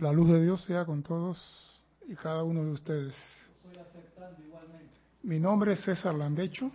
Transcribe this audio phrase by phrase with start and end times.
[0.00, 3.14] La luz de Dios sea con todos y cada uno de ustedes.
[5.22, 6.70] Mi nombre es César Landecho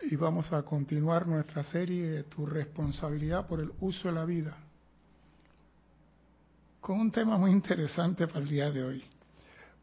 [0.00, 4.56] y vamos a continuar nuestra serie de Tu responsabilidad por el uso de la vida
[6.80, 9.04] con un tema muy interesante para el día de hoy.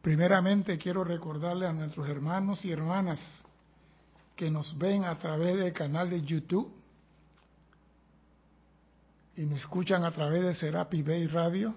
[0.02, 3.20] Primeramente quiero recordarle a nuestros hermanos y hermanas
[4.36, 6.75] que nos ven a través del canal de YouTube
[9.38, 11.76] y me escuchan a través de Serapi Bay Radio,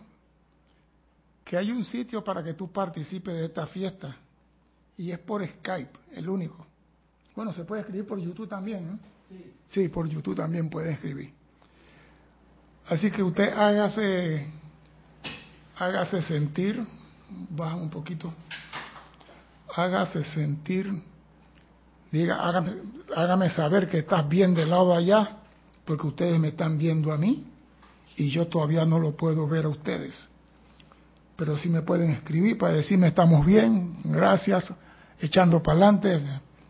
[1.45, 4.17] que hay un sitio para que tú participes de esta fiesta
[4.97, 6.67] y es por Skype, el único.
[7.35, 8.99] Bueno, se puede escribir por YouTube también, ¿no?
[9.29, 9.53] Sí.
[9.71, 11.33] Sí, por YouTube también puede escribir.
[12.89, 14.47] Así que usted hágase,
[15.77, 16.85] hágase sentir,
[17.51, 18.33] baja un poquito,
[19.75, 21.03] hágase sentir,
[22.11, 22.73] diga, hágame,
[23.15, 25.37] hágame saber que estás bien del lado de allá,
[25.85, 27.47] porque ustedes me están viendo a mí
[28.19, 30.29] y yo todavía no lo puedo ver a ustedes.
[31.37, 34.75] Pero sí me pueden escribir para decirme estamos bien, gracias,
[35.21, 36.21] echando para adelante,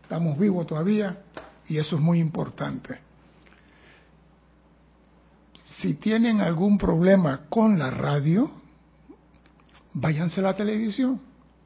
[0.03, 1.23] estamos vivos todavía
[1.67, 2.99] y eso es muy importante.
[5.81, 8.51] Si tienen algún problema con la radio,
[9.93, 11.19] váyanse a la televisión.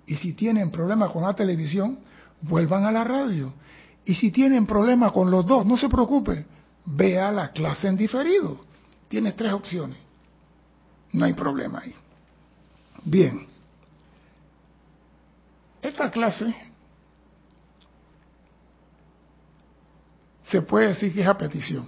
[0.05, 1.99] Y si tienen problema con la televisión,
[2.41, 3.53] vuelvan a la radio.
[4.05, 6.45] Y si tienen problema con los dos, no se preocupe,
[6.86, 8.72] vea la clase en diferido.
[9.14, 9.95] Tienes tres opciones.
[11.11, 11.94] No hay problema ahí.
[13.06, 13.45] Bien.
[15.83, 16.52] Esta clase
[20.45, 21.88] se puede decir que es a petición.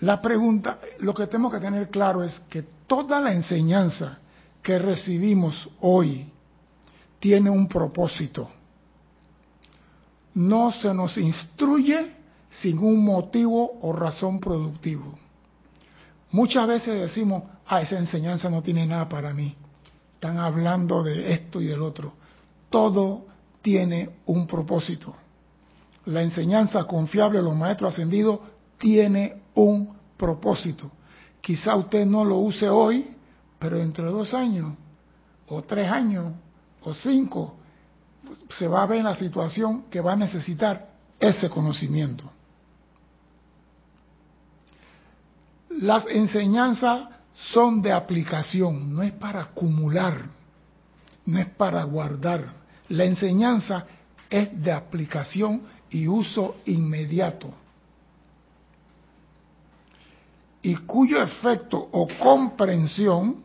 [0.00, 4.18] La pregunta, lo que tenemos que tener claro es que toda la enseñanza
[4.62, 6.30] que recibimos hoy
[7.18, 8.50] tiene un propósito.
[10.34, 12.14] No se nos instruye
[12.50, 15.21] sin un motivo o razón productivo.
[16.32, 19.54] Muchas veces decimos, ah, esa enseñanza no tiene nada para mí.
[20.14, 22.14] Están hablando de esto y del otro.
[22.70, 23.26] Todo
[23.60, 25.14] tiene un propósito.
[26.06, 28.40] La enseñanza confiable de los maestros ascendidos
[28.78, 30.90] tiene un propósito.
[31.40, 33.14] Quizá usted no lo use hoy,
[33.58, 34.74] pero dentro de dos años,
[35.48, 36.32] o tres años,
[36.82, 37.56] o cinco,
[38.48, 40.88] se va a ver en la situación que va a necesitar
[41.20, 42.31] ese conocimiento.
[45.80, 50.26] Las enseñanzas son de aplicación, no es para acumular,
[51.24, 52.52] no es para guardar.
[52.88, 53.86] La enseñanza
[54.28, 57.50] es de aplicación y uso inmediato.
[60.60, 63.42] Y cuyo efecto o comprensión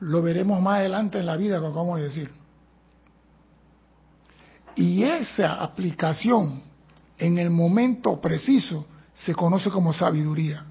[0.00, 2.30] lo veremos más adelante en la vida, como vamos a decir.
[4.76, 6.62] Y esa aplicación
[7.18, 10.64] en el momento preciso se conoce como sabiduría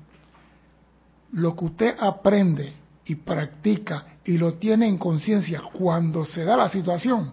[1.35, 2.73] lo que usted aprende
[3.05, 7.31] y practica y lo tiene en conciencia cuando se da la situación,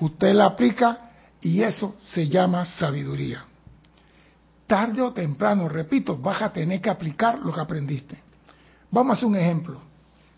[0.00, 3.44] usted la aplica y eso se llama sabiduría.
[4.66, 8.18] Tarde o temprano, repito, vas a tener que aplicar lo que aprendiste.
[8.90, 9.80] Vamos a hacer un ejemplo.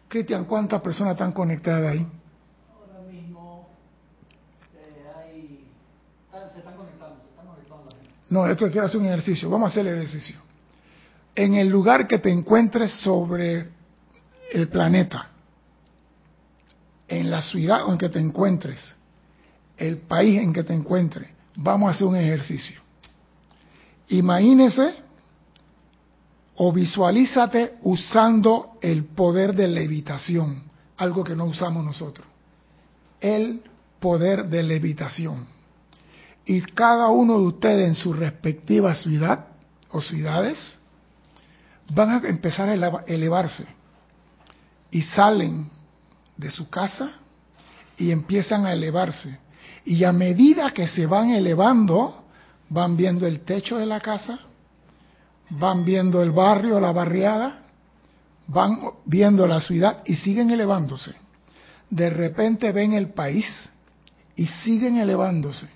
[0.06, 2.06] Cristian, ¿cuántas personas están conectadas ahí?
[2.72, 3.69] Ahora mismo
[4.75, 5.66] eh, hay,
[6.53, 7.97] se están conectando, se están conectando.
[8.28, 9.50] No, esto quiero hacer un ejercicio.
[9.50, 10.50] Vamos a hacer el ejercicio
[11.35, 13.69] en el lugar que te encuentres sobre
[14.53, 15.29] el planeta,
[17.09, 18.79] en la ciudad en que te encuentres,
[19.77, 22.81] el país en que te encuentres, vamos a hacer un ejercicio.
[24.09, 24.95] Imagínese
[26.57, 30.65] o visualízate usando el poder de levitación,
[30.97, 32.27] algo que no usamos nosotros.
[33.21, 33.62] El
[34.01, 35.47] poder de levitación.
[36.45, 39.47] Y cada uno de ustedes en su respectiva ciudad
[39.91, 40.80] o ciudades
[41.91, 42.75] van a empezar a
[43.06, 43.67] elevarse
[44.91, 45.71] y salen
[46.37, 47.12] de su casa
[47.97, 49.39] y empiezan a elevarse.
[49.84, 52.25] Y a medida que se van elevando,
[52.69, 54.39] van viendo el techo de la casa,
[55.50, 57.62] van viendo el barrio, la barriada,
[58.47, 61.14] van viendo la ciudad y siguen elevándose.
[61.88, 63.47] De repente ven el país
[64.37, 65.69] y siguen elevándose.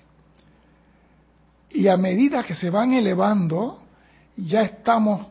[1.69, 3.84] Y a medida que se van elevando,
[4.37, 5.27] ya estamos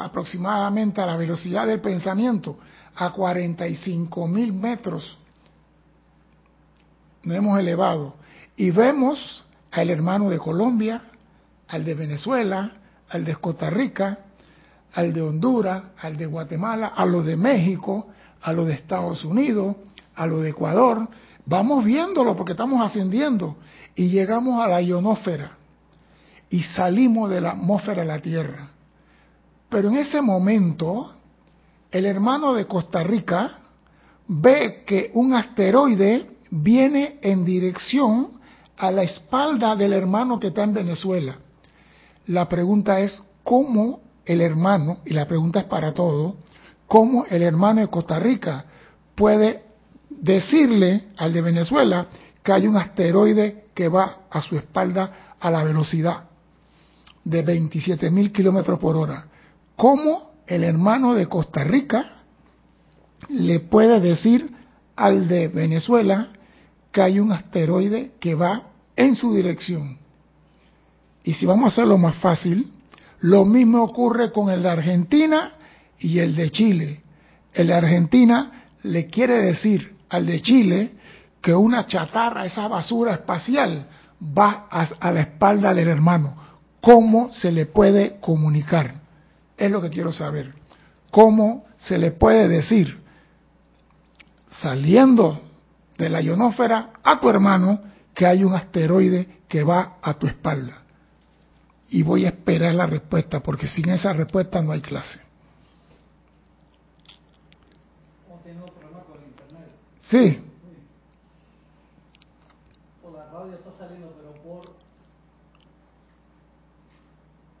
[0.00, 2.58] aproximadamente a la velocidad del pensamiento,
[2.94, 5.18] a 45 mil metros.
[7.22, 8.16] Nos hemos elevado
[8.56, 11.02] y vemos al hermano de Colombia,
[11.68, 12.72] al de Venezuela,
[13.10, 14.18] al de Costa Rica,
[14.94, 18.08] al de Honduras, al de Guatemala, a lo de México,
[18.40, 19.76] a lo de Estados Unidos,
[20.14, 21.06] a lo de Ecuador.
[21.44, 23.56] Vamos viéndolo porque estamos ascendiendo
[23.94, 25.57] y llegamos a la ionósfera
[26.50, 28.70] y salimos de la atmósfera de la Tierra.
[29.68, 31.12] Pero en ese momento,
[31.90, 33.58] el hermano de Costa Rica
[34.26, 38.38] ve que un asteroide viene en dirección
[38.76, 41.36] a la espalda del hermano que está en Venezuela.
[42.26, 46.34] La pregunta es, ¿cómo el hermano, y la pregunta es para todos,
[46.86, 48.64] cómo el hermano de Costa Rica
[49.14, 49.64] puede
[50.08, 52.06] decirle al de Venezuela
[52.42, 56.27] que hay un asteroide que va a su espalda a la velocidad
[57.28, 59.26] de 27 mil kilómetros por hora?
[59.76, 62.22] ¿Cómo el hermano de Costa Rica
[63.28, 64.50] le puede decir
[64.96, 66.30] al de Venezuela
[66.90, 69.98] que hay un asteroide que va en su dirección.
[71.22, 72.72] Y si vamos a hacerlo más fácil,
[73.20, 75.52] lo mismo ocurre con el de Argentina
[75.98, 77.02] y el de Chile.
[77.52, 80.92] El de Argentina le quiere decir al de Chile
[81.40, 83.86] que una chatarra, esa basura espacial,
[84.20, 86.36] va a, la espalda del hermano.
[86.80, 89.00] ¿Cómo se le puede comunicar?
[89.56, 90.54] Es lo que quiero saber.
[91.10, 93.02] ¿Cómo se le puede decir,
[94.60, 95.40] saliendo
[95.98, 97.80] de la ionósfera a tu hermano
[98.14, 100.82] que hay un asteroide que va a tu espalda.
[101.90, 105.20] Y voy a esperar la respuesta, porque sin esa respuesta no hay clase.
[110.00, 110.40] Sí.
[113.02, 114.64] Por la radio está saliendo, pero por...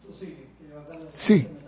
[0.02, 1.48] Tú sigue, que yo acá sí.
[1.48, 1.58] me.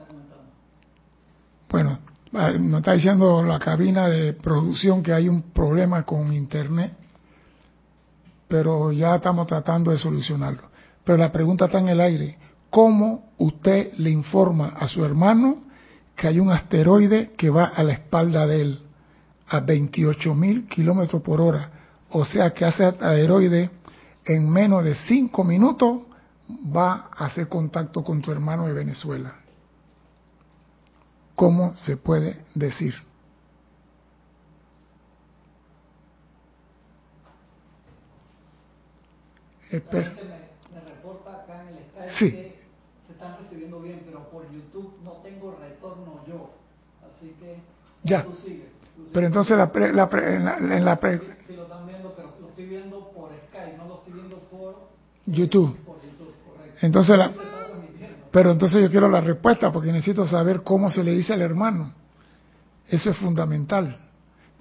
[1.69, 1.99] Bueno,
[2.33, 6.93] nos está diciendo la cabina de producción que hay un problema con internet,
[8.47, 10.63] pero ya estamos tratando de solucionarlo.
[11.05, 12.39] Pero la pregunta está en el aire.
[12.69, 15.65] ¿Cómo usted le informa a su hermano
[16.15, 18.81] que hay un asteroide que va a la espalda de él
[19.49, 21.71] a 28 mil kilómetros por hora?
[22.11, 23.71] O sea que ese asteroide
[24.25, 26.03] en menos de cinco minutos
[26.75, 29.35] va a hacer contacto con tu hermano de Venezuela.
[31.35, 32.95] ¿Cómo se puede decir?
[39.71, 40.13] Espera.
[40.73, 42.31] Me, reporta acá en el Skype sí.
[42.33, 42.61] que
[43.07, 46.51] se están recibiendo bien, pero por YouTube no tengo retorno yo.
[47.01, 47.59] Así que
[48.03, 48.25] ya.
[48.25, 48.67] Tú sigues,
[49.13, 51.21] Pero entonces la pre, la pre, en la, en la pre...
[51.47, 54.91] Sí, lo están viendo, pero lo estoy viendo por Skype, no lo estoy viendo por
[55.27, 55.77] YouTube.
[55.85, 56.20] Por YouTube.
[56.81, 57.33] Entonces la,
[58.31, 61.93] pero entonces yo quiero la respuesta porque necesito saber cómo se le dice al hermano.
[62.87, 63.97] Eso es fundamental.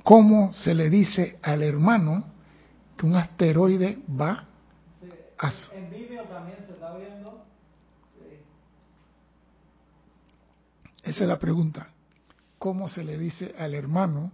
[0.03, 2.25] ¿Cómo se le dice al hermano
[2.97, 4.45] que un asteroide va
[5.37, 5.71] a su...
[5.71, 7.45] En vídeo también se está viendo.
[8.17, 8.39] Sí.
[11.03, 11.89] Esa es la pregunta.
[12.57, 14.31] ¿Cómo se le dice al hermano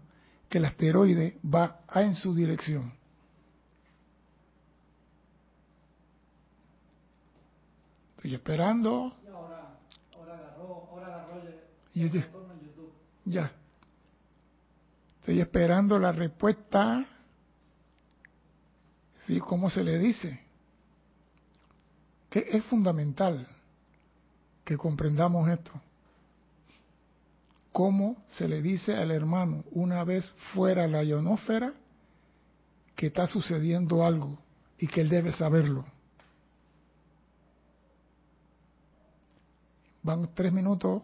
[0.49, 2.93] que el asteroide va a en su dirección?
[8.25, 9.13] Estoy esperando.
[13.23, 13.51] Ya.
[15.19, 17.05] Estoy esperando la respuesta.
[19.27, 19.39] ¿Sí?
[19.39, 20.39] ¿Cómo se le dice?
[22.27, 23.47] Que es fundamental
[24.63, 25.73] que comprendamos esto.
[27.71, 31.75] ¿Cómo se le dice al hermano una vez fuera la ionósfera
[32.95, 34.39] que está sucediendo algo
[34.79, 35.85] y que él debe saberlo?
[40.05, 41.01] Van tres minutos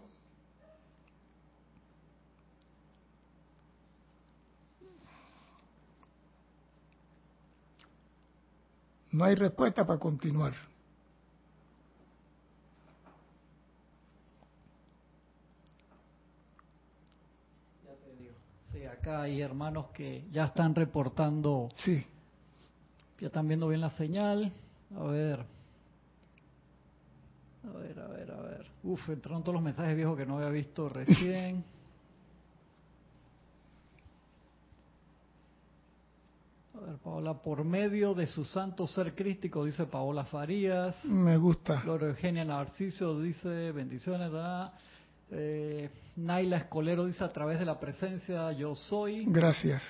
[9.12, 10.54] No hay respuesta para continuar.
[17.84, 18.34] Ya te digo.
[18.72, 21.70] Sí, acá hay hermanos que ya están reportando.
[21.76, 22.06] Sí.
[23.20, 24.54] Ya están viendo bien la señal.
[24.96, 25.61] A ver.
[27.64, 28.68] A ver, a ver, a ver.
[28.84, 31.64] Uf, entraron todos los mensajes viejos que no había visto recién.
[37.04, 40.96] Paola, por medio de su santo ser crístico, dice Paola Farías.
[41.06, 41.82] Me gusta.
[41.82, 44.32] Flor Eugenia Narciso dice, bendiciones.
[45.30, 49.26] Eh, Naila Escolero dice, a través de la presencia, yo soy.
[49.28, 49.82] Gracias.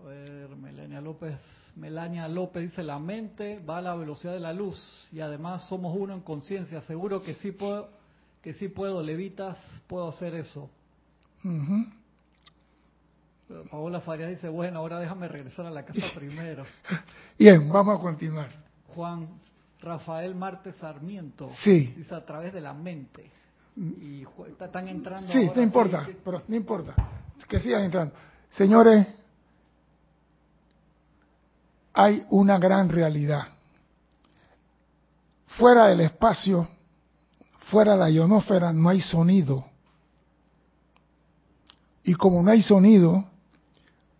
[0.00, 1.38] A ver, Melania López.
[1.78, 5.96] Melania López dice, la mente va a la velocidad de la luz y además somos
[5.96, 6.82] uno en conciencia.
[6.82, 7.88] Seguro que sí puedo,
[8.42, 9.56] que sí puedo, levitas,
[9.86, 10.68] puedo hacer eso.
[13.70, 16.64] Paola Faria dice, bueno, ahora déjame regresar a la casa primero.
[17.38, 18.50] Bien, vamos a continuar.
[18.88, 19.28] Juan
[19.80, 21.94] Rafael Martes Sarmiento sí.
[21.96, 23.30] dice a través de la mente.
[23.76, 24.24] Y
[24.60, 25.32] están entrando.
[25.32, 26.96] Sí, no importa, pero no importa.
[27.48, 28.12] Que sigan entrando.
[28.50, 29.06] Señores,
[31.98, 33.48] hay una gran realidad.
[35.46, 36.68] Fuera del espacio,
[37.70, 39.64] fuera de la ionósfera, no hay sonido.
[42.04, 43.24] Y como no hay sonido,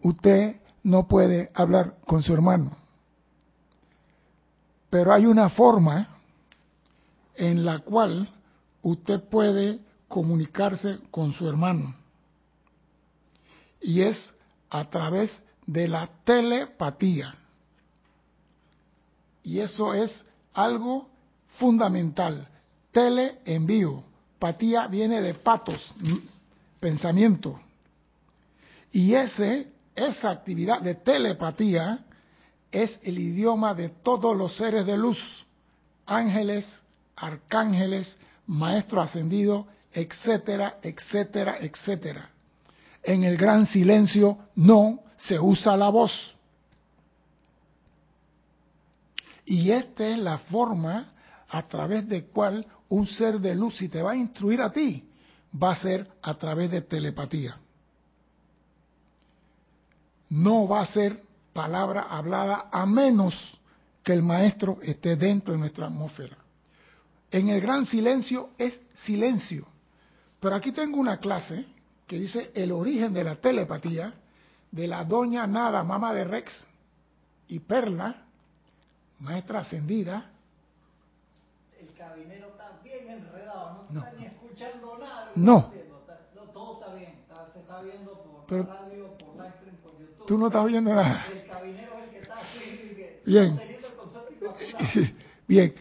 [0.03, 2.77] usted no puede hablar con su hermano.
[4.91, 6.09] Pero hay una forma
[7.37, 8.29] en la cual
[8.83, 11.95] usted puede comunicarse con su hermano.
[13.81, 14.35] Y es
[14.69, 17.37] a través de la telepatía.
[19.49, 21.09] Y eso es algo
[21.59, 22.47] fundamental.
[22.93, 24.05] Tele envío.
[24.39, 25.91] Patía viene de patos,
[26.79, 27.59] pensamiento.
[28.93, 32.05] Y ese, esa actividad de telepatía
[32.71, 35.19] es el idioma de todos los seres de luz,
[36.05, 36.67] ángeles,
[37.17, 42.31] arcángeles, maestro ascendido, etcétera, etcétera, etcétera.
[43.03, 46.37] En el gran silencio no se usa la voz.
[49.51, 51.11] Y esta es la forma
[51.49, 55.09] a través de cual un ser de luz, si te va a instruir a ti,
[55.51, 57.59] va a ser a través de telepatía.
[60.29, 61.23] No va a ser
[61.55, 63.35] palabra hablada a menos
[64.05, 66.37] que el maestro esté dentro de nuestra atmósfera.
[67.31, 69.67] En el gran silencio es silencio.
[70.41, 71.65] Pero aquí tengo una clase
[72.07, 74.13] que dice el origen de la telepatía
[74.71, 76.53] de la doña Nada, mamá de Rex
[77.49, 78.28] y Perla,
[79.19, 80.31] maestra ascendida.
[81.81, 85.31] El cabinero está bien enredado, no, está ni escuchando nada.
[85.35, 85.73] No.
[86.53, 87.15] todo está bien,
[87.53, 88.13] se está viendo
[88.49, 90.27] por radio, por live stream, por YouTube.
[90.27, 91.27] Tú no estás viendo nada.
[91.31, 93.61] El cabinero es el que está así, bien.
[95.49, 95.75] bien.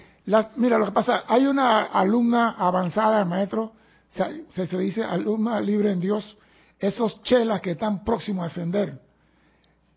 [0.55, 3.73] mira, lo que pasa, hay una alumna avanzada, maestro,
[4.09, 6.37] se, se dice alumna libre en Dios,
[6.79, 8.99] esos chelas que están próximos a ascender.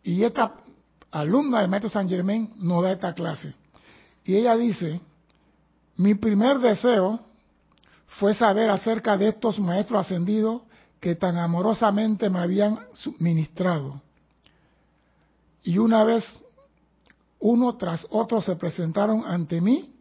[0.02, 0.54] Y esta
[1.10, 3.54] alumna de Maestro San Germain nos da esta clase.
[4.24, 5.00] Y ella dice,
[5.96, 7.20] mi primer deseo
[8.18, 10.62] fue saber acerca de estos maestros ascendidos
[11.00, 12.78] que tan amorosamente me habían
[13.18, 14.00] ministrado.
[15.62, 16.24] Y una vez
[17.38, 19.94] uno tras otro se presentaron ante mí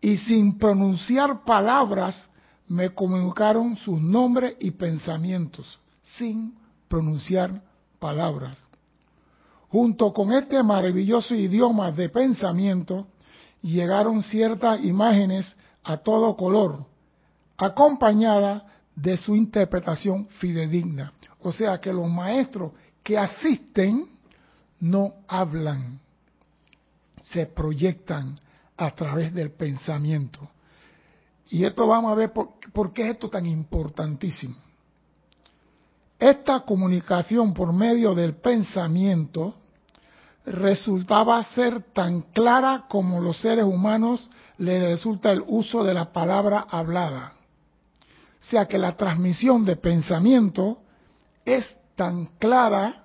[0.00, 2.28] y sin pronunciar palabras
[2.68, 6.54] me comunicaron sus nombres y pensamientos sin
[6.88, 7.62] pronunciar
[7.98, 8.63] palabras.
[9.74, 13.08] Junto con este maravilloso idioma de pensamiento,
[13.60, 16.86] llegaron ciertas imágenes a todo color,
[17.56, 21.12] acompañada de su interpretación fidedigna.
[21.42, 22.70] O sea que los maestros
[23.02, 24.10] que asisten
[24.78, 25.98] no hablan,
[27.22, 28.36] se proyectan
[28.76, 30.38] a través del pensamiento.
[31.50, 34.54] Y esto vamos a ver por, por qué es esto tan importantísimo.
[36.16, 39.56] Esta comunicación por medio del pensamiento
[40.46, 46.66] resultaba ser tan clara como los seres humanos les resulta el uso de la palabra
[46.68, 47.32] hablada.
[48.40, 50.78] O sea que la transmisión de pensamiento
[51.44, 51.64] es
[51.96, 53.04] tan clara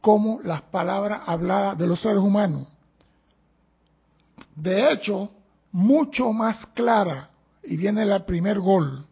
[0.00, 2.66] como las palabras habladas de los seres humanos.
[4.56, 5.30] De hecho,
[5.70, 7.30] mucho más clara,
[7.62, 9.06] y viene el primer gol,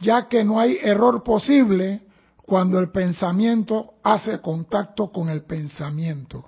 [0.00, 2.02] ya que no hay error posible
[2.44, 6.44] cuando el pensamiento hace contacto con el pensamiento.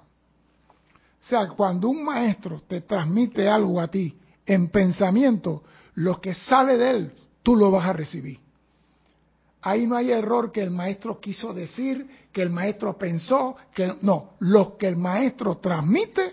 [1.26, 4.16] O sea, cuando un maestro te transmite algo a ti
[4.46, 5.64] en pensamiento,
[5.96, 8.38] lo que sale de él, tú lo vas a recibir.
[9.62, 14.34] Ahí no hay error que el maestro quiso decir, que el maestro pensó, que no,
[14.38, 16.32] lo que el maestro transmite,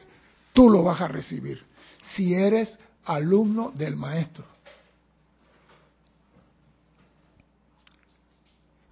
[0.53, 1.65] tú lo vas a recibir.
[2.03, 4.45] Si eres alumno del maestro.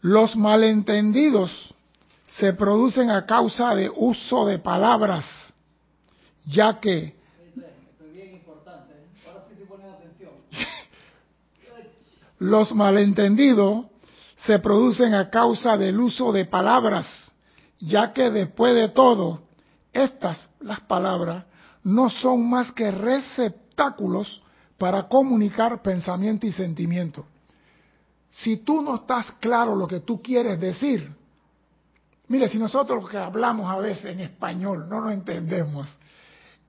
[0.01, 1.75] Los malentendidos
[2.25, 5.50] se producen a causa de uso de palabras,
[6.45, 7.19] ya que...
[12.39, 13.86] Los malentendidos
[14.45, 17.31] se producen a causa del uso de palabras,
[17.79, 19.41] ya que después de todo,
[19.93, 21.45] estas, las palabras,
[21.83, 24.41] no son más que receptáculos
[24.77, 27.25] para comunicar pensamiento y sentimiento.
[28.29, 31.13] Si tú no estás claro lo que tú quieres decir,
[32.27, 35.89] mire, si nosotros que hablamos a veces en español no lo entendemos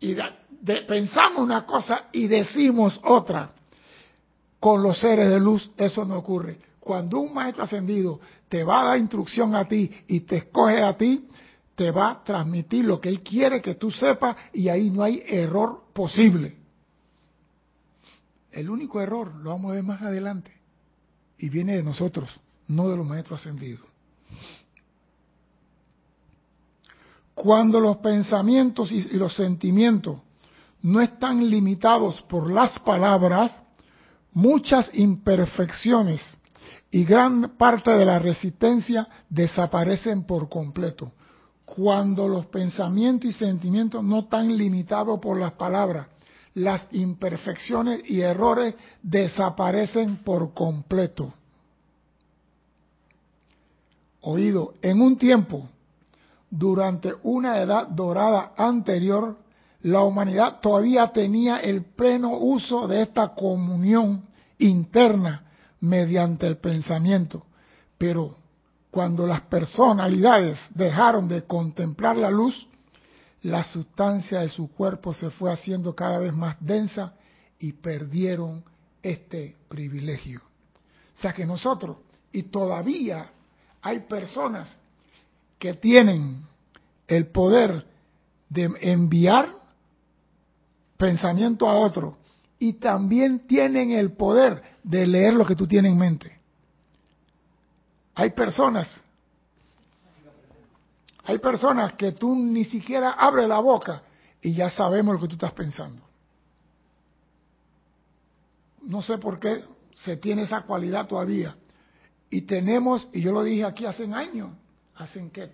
[0.02, 0.16] y
[0.86, 3.52] pensamos una cosa y decimos otra,
[4.58, 6.58] con los seres de luz eso no ocurre.
[6.80, 10.96] Cuando un maestro ascendido te va a dar instrucción a ti y te escoge a
[10.96, 11.28] ti,
[11.76, 15.22] te va a transmitir lo que él quiere que tú sepas y ahí no hay
[15.26, 16.56] error posible.
[18.50, 20.52] El único error lo vamos a ver más adelante
[21.38, 22.28] y viene de nosotros,
[22.66, 23.91] no de los maestros ascendidos.
[27.34, 30.18] Cuando los pensamientos y los sentimientos
[30.82, 33.52] no están limitados por las palabras,
[34.32, 36.20] muchas imperfecciones
[36.90, 41.12] y gran parte de la resistencia desaparecen por completo.
[41.64, 46.08] Cuando los pensamientos y sentimientos no están limitados por las palabras,
[46.54, 51.32] las imperfecciones y errores desaparecen por completo.
[54.20, 55.68] Oído, en un tiempo,
[56.52, 59.38] durante una edad dorada anterior,
[59.80, 64.26] la humanidad todavía tenía el pleno uso de esta comunión
[64.58, 65.44] interna
[65.80, 67.46] mediante el pensamiento.
[67.96, 68.36] Pero
[68.90, 72.68] cuando las personalidades dejaron de contemplar la luz,
[73.40, 77.14] la sustancia de su cuerpo se fue haciendo cada vez más densa
[77.58, 78.62] y perdieron
[79.02, 80.42] este privilegio.
[81.16, 81.96] O sea que nosotros,
[82.30, 83.30] y todavía
[83.80, 84.81] hay personas
[85.62, 86.44] que tienen
[87.06, 87.86] el poder
[88.48, 89.48] de enviar
[90.96, 92.18] pensamiento a otro
[92.58, 96.36] y también tienen el poder de leer lo que tú tienes en mente.
[98.16, 98.90] Hay personas,
[101.22, 104.02] hay personas que tú ni siquiera abres la boca
[104.40, 106.02] y ya sabemos lo que tú estás pensando.
[108.82, 109.62] No sé por qué
[109.94, 111.54] se tiene esa cualidad todavía.
[112.30, 114.50] Y tenemos, y yo lo dije aquí hace años,
[114.96, 115.50] hacen que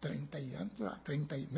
[0.00, 0.52] 30 y
[1.02, 1.48] 30 y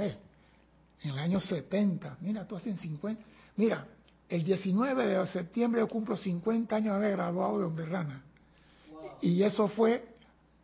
[1.02, 3.22] en el año 70, mira, tú haces 50,
[3.56, 3.86] mira,
[4.28, 8.22] el 19 de septiembre yo cumplo 50 años de haber graduado de Hombre Rana.
[9.20, 10.04] Y eso fue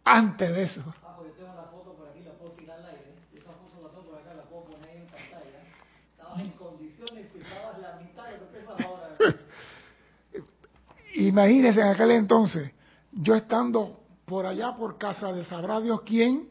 [0.04, 0.82] antes de eso.
[1.02, 3.14] Ah, pues yo tengo la foto por aquí, la puedo tirar al aire.
[3.32, 5.62] Esa foto la tengo por acá, la puedo poner ahí en pantalla.
[6.10, 9.16] Estabas en condiciones que estabas la mitad de lo que es ahora.
[11.14, 12.72] Imagínense en aquel entonces,
[13.12, 16.48] yo estando por allá por casa de sabrá Dios quién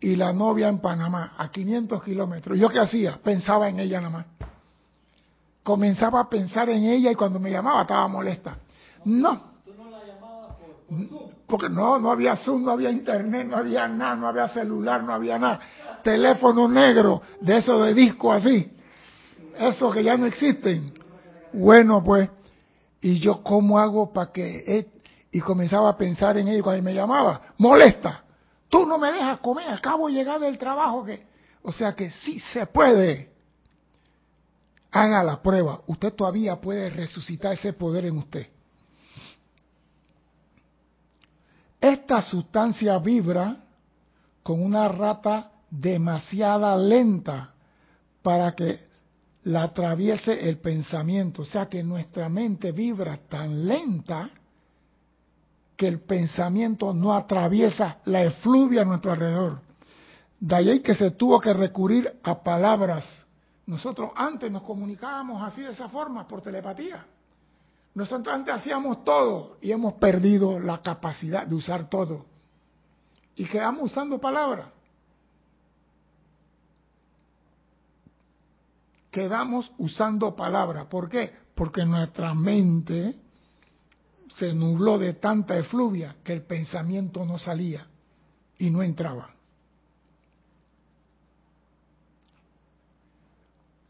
[0.00, 2.58] y la novia en Panamá, a 500 kilómetros.
[2.58, 3.18] ¿Yo qué hacía?
[3.22, 4.26] Pensaba en ella nada más
[5.64, 8.58] comenzaba a pensar en ella y cuando me llamaba estaba molesta.
[9.06, 9.54] No.
[9.64, 11.34] ¿Tú no la llamabas por?
[11.48, 15.12] Porque no, no había Zoom, no había internet, no había nada, no había celular, no
[15.12, 15.60] había nada.
[16.02, 18.70] Teléfono negro, de eso de disco así.
[19.58, 20.92] Eso que ya no existen.
[21.52, 22.28] Bueno, pues,
[23.00, 24.92] y yo cómo hago para que...
[25.34, 28.22] Y comenzaba a pensar en ella cuando me llamaba, molesta.
[28.68, 31.04] Tú no me dejas comer, acabo de llegar del trabajo.
[31.62, 33.34] O sea que sí se puede
[34.92, 38.46] haga la prueba, usted todavía puede resucitar ese poder en usted.
[41.80, 43.56] Esta sustancia vibra
[44.44, 47.54] con una rata demasiada lenta
[48.22, 48.86] para que
[49.42, 51.42] la atraviese el pensamiento.
[51.42, 54.30] O sea que nuestra mente vibra tan lenta
[55.76, 59.60] que el pensamiento no atraviesa la efluvia a nuestro alrededor.
[60.38, 63.04] De ahí que se tuvo que recurrir a palabras
[63.66, 67.04] nosotros antes nos comunicábamos así de esa forma, por telepatía.
[67.94, 72.26] Nosotros antes hacíamos todo y hemos perdido la capacidad de usar todo.
[73.36, 74.68] Y quedamos usando palabras.
[79.10, 80.86] Quedamos usando palabras.
[80.86, 81.32] ¿Por qué?
[81.54, 83.16] Porque nuestra mente
[84.38, 87.86] se nubló de tanta efluvia que el pensamiento no salía
[88.58, 89.34] y no entraba.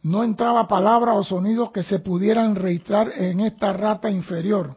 [0.04, 4.76] no entraba palabra o sonido que se pudieran registrar en esta rata inferior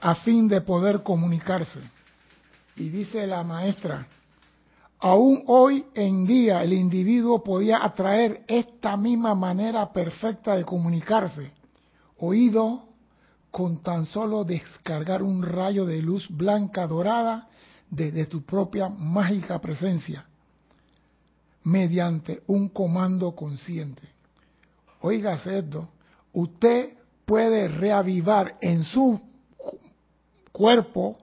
[0.00, 1.80] a fin de poder comunicarse.
[2.76, 4.06] Y dice la maestra,
[4.98, 11.52] aún hoy en día el individuo podía atraer esta misma manera perfecta de comunicarse,
[12.16, 12.88] oído
[13.54, 17.46] con tan solo descargar un rayo de luz blanca dorada
[17.88, 20.26] desde tu propia mágica presencia,
[21.62, 24.14] mediante un comando consciente
[25.04, 25.90] oiga esto,
[26.32, 26.94] usted
[27.26, 29.20] puede reavivar en su
[30.50, 31.18] cuerpo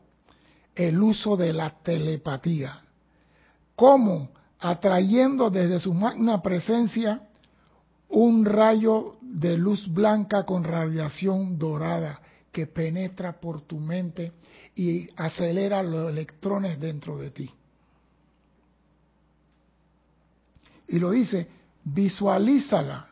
[0.76, 2.80] el uso de la telepatía.
[3.76, 4.30] ¿Cómo?
[4.60, 7.24] Atrayendo desde su magna presencia
[8.10, 14.34] un rayo de luz blanca con radiación dorada que penetra por tu mente
[14.76, 17.50] y acelera los electrones dentro de ti.
[20.90, 21.48] Y lo dice,
[21.86, 23.08] visualízala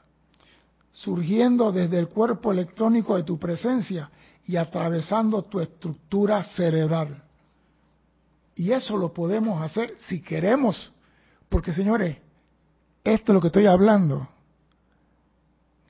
[0.91, 4.11] surgiendo desde el cuerpo electrónico de tu presencia
[4.45, 7.23] y atravesando tu estructura cerebral.
[8.55, 10.91] Y eso lo podemos hacer si queremos,
[11.47, 12.17] porque señores,
[13.05, 14.27] esto es lo que estoy hablando,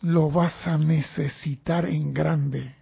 [0.02, 2.76] lo vas a necesitar en grande.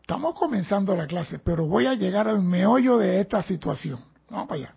[0.00, 3.98] Estamos comenzando la clase, pero voy a llegar al meollo de esta situación.
[4.30, 4.76] Vamos para allá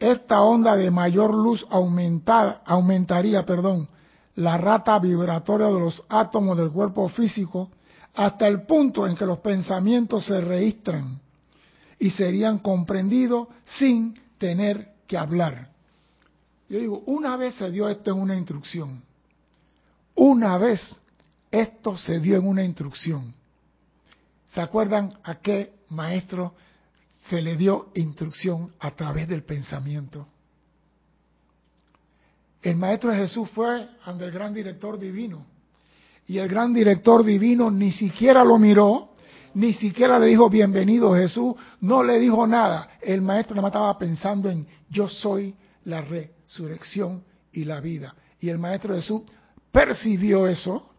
[0.00, 3.86] esta onda de mayor luz aumentaría perdón,
[4.34, 7.70] la rata vibratoria de los átomos del cuerpo físico
[8.14, 11.20] hasta el punto en que los pensamientos se registran
[11.98, 15.68] y serían comprendidos sin tener que hablar.
[16.70, 19.02] Yo digo, una vez se dio esto en una instrucción.
[20.14, 20.80] Una vez
[21.50, 23.34] esto se dio en una instrucción.
[24.46, 26.54] ¿Se acuerdan a qué maestro
[27.28, 30.28] se le dio instrucción a través del pensamiento?
[32.62, 35.44] El maestro de Jesús fue ante el gran director divino.
[36.28, 39.14] Y el gran director divino ni siquiera lo miró,
[39.54, 42.90] ni siquiera le dijo bienvenido Jesús, no le dijo nada.
[43.00, 46.02] El maestro nada más estaba pensando en yo soy la
[47.52, 48.14] y la vida.
[48.40, 49.22] Y el maestro Jesús
[49.70, 50.90] percibió eso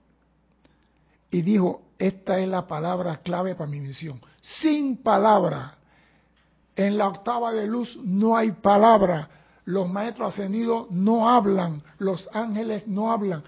[1.29, 4.19] y dijo, esta es la palabra clave para mi misión.
[4.41, 5.77] Sin palabra.
[6.75, 9.29] En la octava de luz no hay palabra.
[9.65, 11.81] Los maestros ascendidos no hablan.
[11.99, 13.43] Los ángeles no hablan.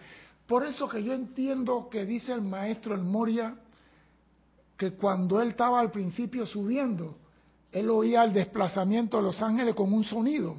[0.48, 3.56] Por eso que yo entiendo que dice el maestro el Moria
[4.78, 7.18] que cuando él estaba al principio subiendo,
[7.72, 10.58] él oía el desplazamiento de los ángeles con un sonido,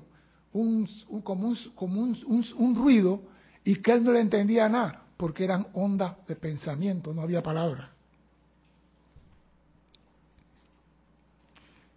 [0.55, 0.89] un,
[1.23, 3.21] como, un, como un ruido,
[3.63, 7.91] y que él no le entendía nada porque eran ondas de pensamiento, no había palabra.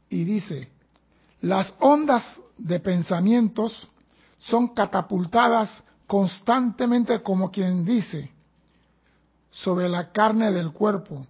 [0.10, 0.70] Y dice,
[1.41, 2.24] las ondas
[2.58, 3.88] de pensamientos
[4.39, 8.32] son catapultadas constantemente como quien dice
[9.52, 11.26] sobre la carne del cuerpo,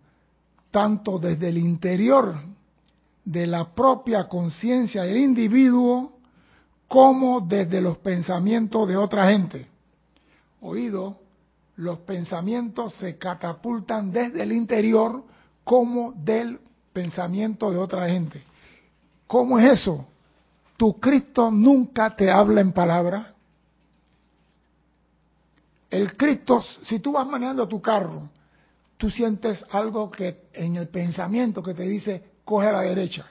[0.70, 2.36] tanto desde el interior
[3.24, 6.17] de la propia conciencia del individuo
[6.88, 9.68] como desde los pensamientos de otra gente.
[10.62, 11.20] Oído,
[11.76, 15.24] los pensamientos se catapultan desde el interior
[15.64, 16.60] como del
[16.94, 18.42] pensamiento de otra gente.
[19.28, 20.08] ¿Cómo es eso?
[20.78, 23.34] Tu Cristo nunca te habla en palabra.
[25.90, 28.30] El Cristo, si tú vas manejando tu carro,
[28.98, 33.26] tú sientes algo que en el pensamiento que te dice, coge a la derecha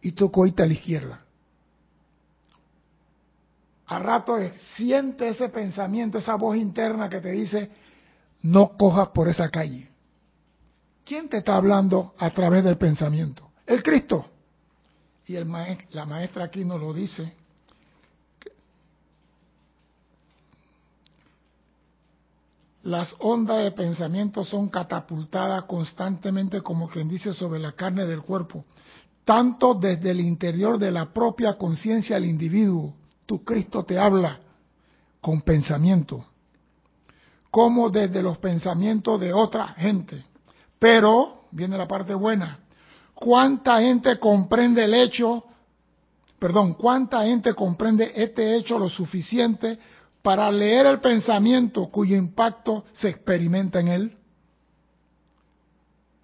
[0.00, 1.20] y tú cogiste a la izquierda
[3.90, 4.38] a rato
[4.76, 7.68] siente ese pensamiento, esa voz interna que te dice,
[8.42, 9.90] no cojas por esa calle.
[11.04, 13.50] ¿Quién te está hablando a través del pensamiento?
[13.66, 14.26] El Cristo.
[15.26, 15.48] Y el
[15.90, 17.34] la maestra aquí nos lo dice.
[22.84, 28.64] Las ondas de pensamiento son catapultadas constantemente, como quien dice, sobre la carne del cuerpo,
[29.24, 32.99] tanto desde el interior de la propia conciencia del individuo
[33.38, 34.38] Cristo te habla
[35.20, 36.26] con pensamiento,
[37.50, 40.24] como desde los pensamientos de otra gente.
[40.78, 42.58] Pero, viene la parte buena,
[43.14, 45.44] ¿cuánta gente comprende el hecho,
[46.38, 49.78] perdón, cuánta gente comprende este hecho lo suficiente
[50.22, 54.16] para leer el pensamiento cuyo impacto se experimenta en él?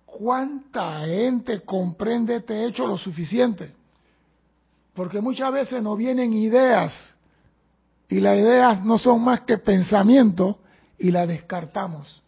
[0.04, 3.74] ¿Cuánta gente comprende este hecho lo suficiente?
[4.96, 7.14] Porque muchas veces nos vienen ideas
[8.08, 10.56] y las ideas no son más que pensamientos
[10.98, 12.22] y las descartamos.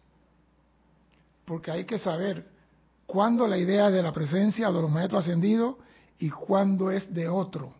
[1.45, 2.45] Porque hay que saber
[3.07, 5.77] cuándo la idea de la presencia de los maestros ascendidos
[6.19, 7.73] y cuándo es de otro.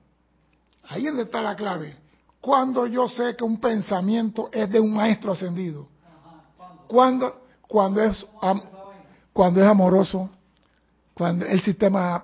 [0.86, 1.96] Ahí es donde está la clave.
[2.42, 5.88] Cuando yo sé que un pensamiento es de un maestro ascendido.
[6.88, 8.26] Cuando, cuando, es,
[9.34, 10.32] cuando es amoroso,
[11.14, 12.24] cuando el sistema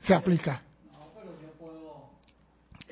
[0.00, 0.64] se aplica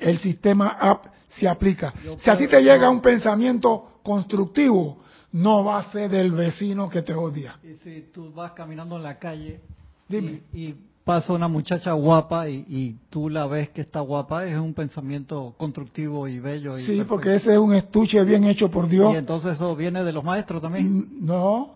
[0.03, 1.93] el sistema app se aplica.
[2.17, 4.99] si a ti te llega un pensamiento constructivo,
[5.31, 7.57] no va a ser del vecino que te odia.
[7.63, 9.61] Y si tú vas caminando en la calle
[10.07, 10.41] Dime.
[10.53, 15.53] Y, pasa una muchacha guapa y, tú la ves que está guapa, es un pensamiento
[15.57, 16.77] constructivo y bello.
[16.77, 19.13] Y sí, porque ese es un estuche bien hecho por Dios.
[19.13, 20.89] Y entonces eso viene de los maestros también.
[20.89, 21.75] Mm, no,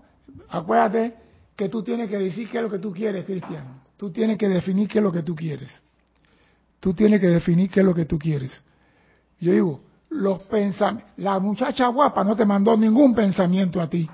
[0.50, 1.16] acuérdate
[1.56, 3.82] que tú tienes que decir qué es lo que tú quieres, Cristian.
[3.98, 5.82] Tú tienes que definir qué es lo que tú quieres.
[6.80, 8.64] Tú tienes que definir qué es lo que tú quieres.
[9.40, 14.10] Yo digo, los pensamientos, la muchacha guapa no te mandó ningún pensamiento a ti.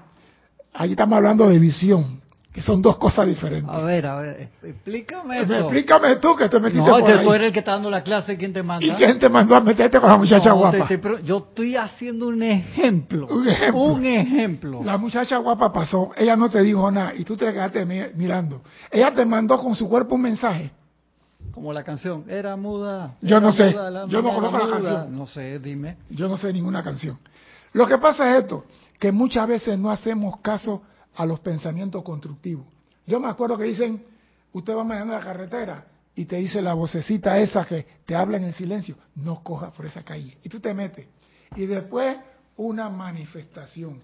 [0.73, 2.19] Allí estamos hablando de visión,
[2.52, 3.69] que son dos cosas diferentes.
[3.69, 5.54] A ver, a ver, explícame eso.
[5.54, 7.23] Explícame tú que te metiste no, por ahí.
[7.23, 8.86] tú eres el que está dando la clase, ¿quién te manda?
[8.86, 10.88] ¿Y quién te mandó a meterte con la muchacha guapa?
[11.23, 13.28] yo estoy haciendo un ejemplo.
[13.28, 13.82] Un ejemplo.
[13.82, 14.84] Un ejemplo.
[14.84, 18.62] La muchacha guapa pasó, ella no te dijo nada y tú te quedaste mirando.
[18.89, 20.71] Ella te mandó con su cuerpo un mensaje.
[21.51, 23.15] Como la canción, era muda.
[23.21, 25.17] Yo no sé, yo no conozco la canción.
[25.17, 25.97] No sé, dime.
[26.10, 27.19] Yo no sé ninguna canción.
[27.73, 28.65] Lo que pasa es esto,
[28.99, 30.84] que muchas veces no hacemos caso
[31.15, 32.65] a los pensamientos constructivos.
[33.06, 34.03] Yo me acuerdo que dicen,
[34.53, 38.45] usted va manejando la carretera y te dice la vocecita esa que te habla en
[38.45, 40.38] el silencio, no coja por esa calle.
[40.43, 41.08] Y tú te metes.
[41.56, 42.17] Y después
[42.58, 43.99] una manifestación.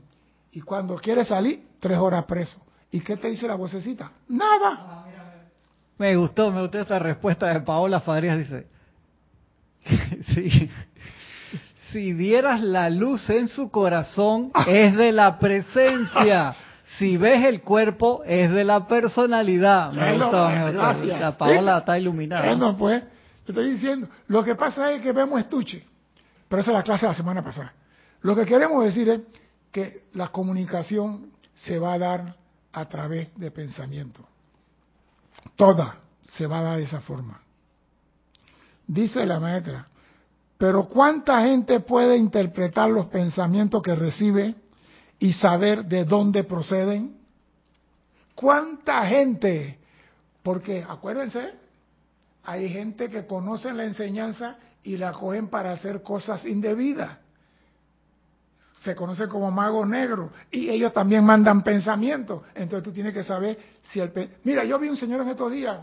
[0.52, 2.60] Y cuando quieres salir, tres horas preso.
[2.92, 4.12] ¿Y qué te dice la vocecita?
[4.28, 5.06] Nada.
[6.00, 8.38] Me gustó, me gustó esta respuesta de Paola Fadrías.
[8.38, 8.68] Dice,
[10.34, 10.70] sí,
[11.92, 16.56] si vieras la luz en su corazón, es de la presencia.
[16.98, 19.92] Si ves el cuerpo, es de la personalidad.
[19.92, 21.18] Me gustó, me gustó.
[21.20, 22.46] La Paola está iluminada.
[22.46, 23.04] Bueno, pues,
[23.46, 24.08] te estoy diciendo.
[24.28, 25.86] Lo que pasa es que vemos estuche.
[26.48, 27.74] Pero esa es la clase de la semana pasada.
[28.22, 29.22] Lo que queremos decir es
[29.72, 32.36] que la comunicación se va a dar
[32.72, 34.26] a través de pensamiento.
[35.56, 37.42] Toda se va a dar de esa forma.
[38.88, 39.88] Dice la maestra,
[40.58, 44.56] pero ¿cuánta gente puede interpretar los pensamientos que recibe
[45.20, 47.18] y saber de dónde proceden?
[48.36, 49.80] ¿Cuánta gente?
[50.44, 51.54] Porque acuérdense,
[52.44, 57.18] hay gente que conoce la enseñanza y la cogen para hacer cosas indebidas
[58.84, 62.44] se conoce como mago negro y ellos también mandan pensamientos.
[62.56, 64.12] Entonces tú tienes que saber si el...
[64.44, 65.78] Mira, yo vi un señor en estos días,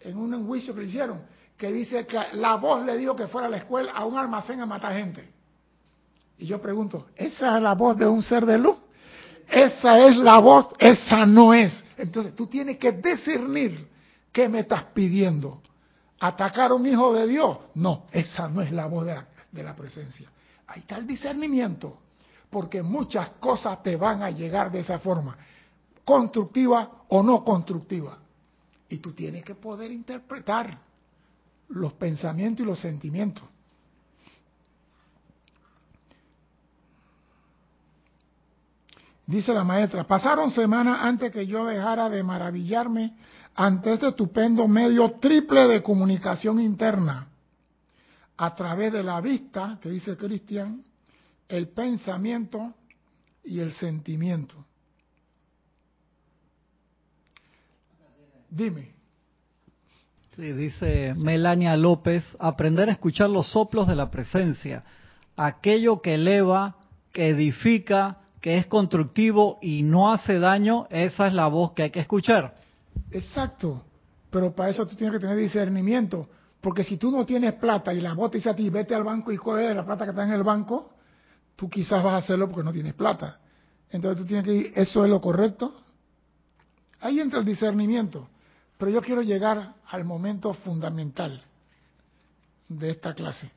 [0.00, 1.22] en un juicio que le hicieron,
[1.56, 4.60] que dice que la voz le dijo que fuera a la escuela, a un almacén
[4.60, 5.32] a matar gente.
[6.38, 8.76] Y yo pregunto, ¿esa es la voz de un ser de luz?
[9.48, 11.72] Esa es la voz, esa no es.
[11.96, 13.88] Entonces tú tienes que discernir
[14.30, 15.62] qué me estás pidiendo.
[16.20, 17.58] ¿Atacar a un hijo de Dios?
[17.74, 19.06] No, esa no es la voz
[19.52, 20.30] de la presencia.
[20.66, 22.00] Ahí está el discernimiento
[22.56, 25.36] porque muchas cosas te van a llegar de esa forma,
[26.06, 28.16] constructiva o no constructiva.
[28.88, 30.78] Y tú tienes que poder interpretar
[31.68, 33.44] los pensamientos y los sentimientos.
[39.26, 43.18] Dice la maestra, pasaron semanas antes que yo dejara de maravillarme
[43.54, 47.28] ante este estupendo medio triple de comunicación interna,
[48.38, 50.85] a través de la vista, que dice Cristian,
[51.48, 52.74] el pensamiento
[53.44, 54.64] y el sentimiento.
[58.50, 58.94] Dime.
[60.34, 64.84] Sí, dice Melania López, aprender a escuchar los soplos de la presencia,
[65.36, 66.76] aquello que eleva,
[67.12, 71.90] que edifica, que es constructivo y no hace daño, esa es la voz que hay
[71.90, 72.54] que escuchar.
[73.10, 73.82] Exacto,
[74.30, 76.28] pero para eso tú tienes que tener discernimiento,
[76.60, 79.04] porque si tú no tienes plata y la voz te dice a ti, vete al
[79.04, 80.95] banco y coge la plata que está en el banco,
[81.56, 83.40] tú quizás vas a hacerlo porque no tienes plata.
[83.90, 85.74] Entonces tú tienes que ir, ¿eso es lo correcto?
[87.00, 88.28] Ahí entra el discernimiento.
[88.78, 91.42] Pero yo quiero llegar al momento fundamental
[92.68, 93.50] de esta clase.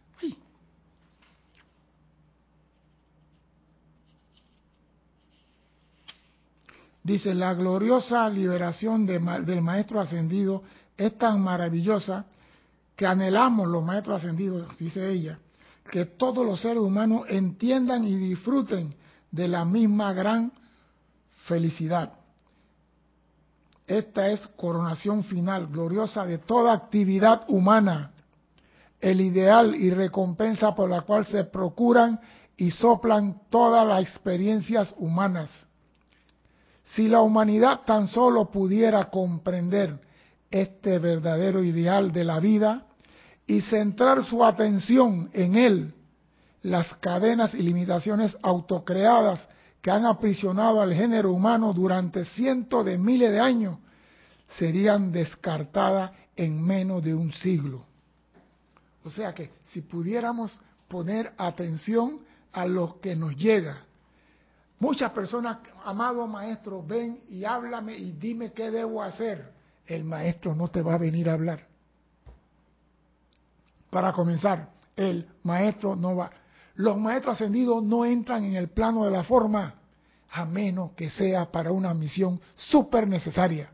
[7.01, 10.63] Dice, la gloriosa liberación del Maestro Ascendido
[10.95, 12.25] es tan maravillosa
[12.95, 15.39] que anhelamos los Maestros Ascendidos, dice ella,
[15.91, 18.95] que todos los seres humanos entiendan y disfruten
[19.31, 20.51] de la misma gran
[21.45, 22.13] felicidad.
[23.87, 28.11] Esta es coronación final, gloriosa de toda actividad humana,
[28.99, 32.19] el ideal y recompensa por la cual se procuran
[32.55, 35.65] y soplan todas las experiencias humanas.
[36.93, 39.99] Si la humanidad tan solo pudiera comprender
[40.51, 42.85] este verdadero ideal de la vida,
[43.49, 45.93] y centrar su atención en él,
[46.61, 49.47] las cadenas y limitaciones autocreadas
[49.81, 53.79] que han aprisionado al género humano durante cientos de miles de años
[54.55, 57.83] serían descartadas en menos de un siglo.
[59.03, 62.19] O sea que si pudiéramos poner atención
[62.51, 63.81] a lo que nos llega,
[64.77, 69.51] muchas personas, amado maestro, ven y háblame y dime qué debo hacer.
[69.87, 71.68] El maestro no te va a venir a hablar.
[73.89, 76.31] Para comenzar, el maestro no va.
[76.75, 79.75] Los maestros ascendidos no entran en el plano de la forma
[80.31, 83.71] a menos que sea para una misión súper necesaria.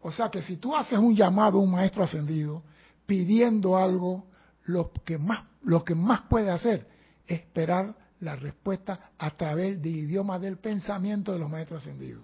[0.00, 2.62] O sea que si tú haces un llamado a un maestro ascendido
[3.06, 4.26] pidiendo algo,
[4.64, 6.86] lo que más, lo que más puede hacer
[7.26, 12.22] es esperar la respuesta a través del idioma del pensamiento de los maestros ascendidos.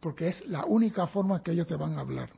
[0.00, 2.30] Porque es la única forma que ellos te van a hablar.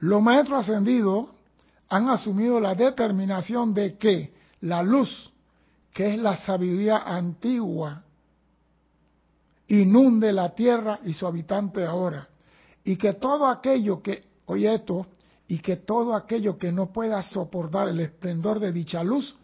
[0.00, 1.28] Los maestros ascendidos
[1.88, 4.32] han asumido la determinación de que
[4.62, 5.30] la luz,
[5.92, 8.02] que es la sabiduría antigua,
[9.68, 12.28] inunde la tierra y su habitante ahora.
[12.84, 15.06] Y que todo aquello que, oye esto,
[15.48, 19.36] y que todo aquello que no pueda soportar el esplendor de dicha luz,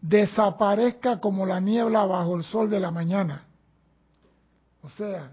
[0.00, 3.44] desaparezca como la niebla bajo el sol de la mañana.
[4.82, 5.32] O sea,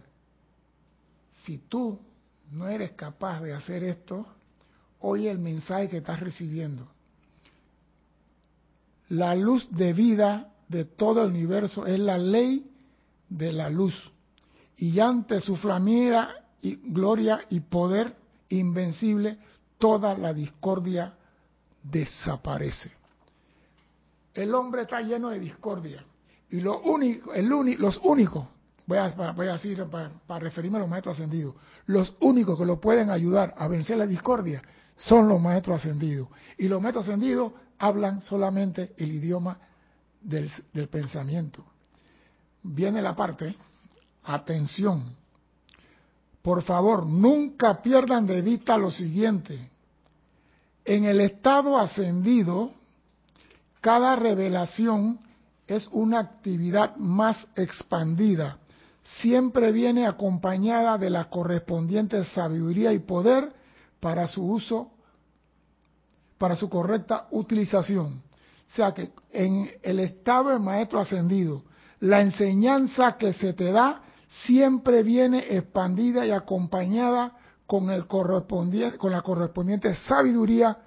[1.43, 1.99] si tú
[2.51, 4.25] no eres capaz de hacer esto,
[5.03, 6.87] oye el mensaje que estás recibiendo.
[9.09, 12.71] La luz de vida de todo el universo es la ley
[13.29, 13.93] de la luz.
[14.77, 18.15] Y ante su flamida y gloria y poder
[18.49, 19.37] invencible,
[19.77, 21.13] toda la discordia
[21.83, 22.91] desaparece.
[24.33, 26.03] El hombre está lleno de discordia.
[26.49, 28.47] Y lo único, el los únicos,
[28.85, 33.09] voy a, decir para, para referirme a los maestros ascendidos, los únicos que lo pueden
[33.09, 34.61] ayudar a vencer la discordia
[34.95, 36.27] son los maestros ascendidos.
[36.57, 39.57] Y los maestros ascendidos hablan solamente el idioma
[40.21, 41.65] del, del pensamiento.
[42.63, 43.55] Viene la parte,
[44.23, 45.15] atención,
[46.43, 49.71] por favor, nunca pierdan de vista lo siguiente.
[50.83, 52.71] En el estado ascendido,
[53.79, 55.19] cada revelación
[55.65, 58.57] es una actividad más expandida.
[59.03, 63.53] Siempre viene acompañada de la correspondiente sabiduría y poder
[63.99, 64.91] para su uso,
[66.37, 68.21] para su correcta utilización.
[68.67, 71.63] O sea que en el estado de maestro ascendido,
[71.99, 74.01] la enseñanza que se te da
[74.45, 77.37] siempre viene expandida y acompañada
[77.67, 80.77] con, el correspondiente, con la correspondiente sabiduría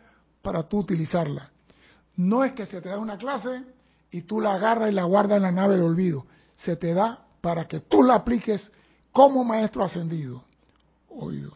[0.42, 1.50] para tú utilizarla.
[2.16, 3.62] No es que se te da una clase
[4.10, 6.26] y tú la agarras y la guardas en la nave de olvido.
[6.56, 8.72] Se te da para que tú la apliques
[9.12, 10.42] como maestro ascendido.
[11.08, 11.52] Oído.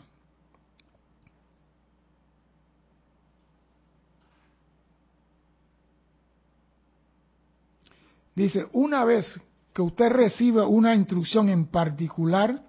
[8.36, 9.26] Dice, una vez
[9.74, 12.62] que usted recibe una instrucción en particular,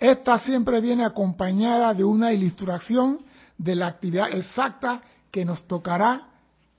[0.00, 3.24] esta siempre viene acompañada de una ilustración
[3.56, 6.28] de la actividad exacta que nos tocará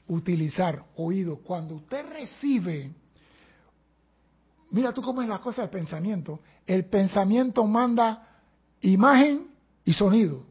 [0.07, 0.83] utilizar.
[0.97, 2.91] Oído, cuando usted recibe,
[4.71, 8.27] mira tú cómo es la cosa del pensamiento, el pensamiento manda
[8.81, 9.47] imagen
[9.83, 10.43] y sonido.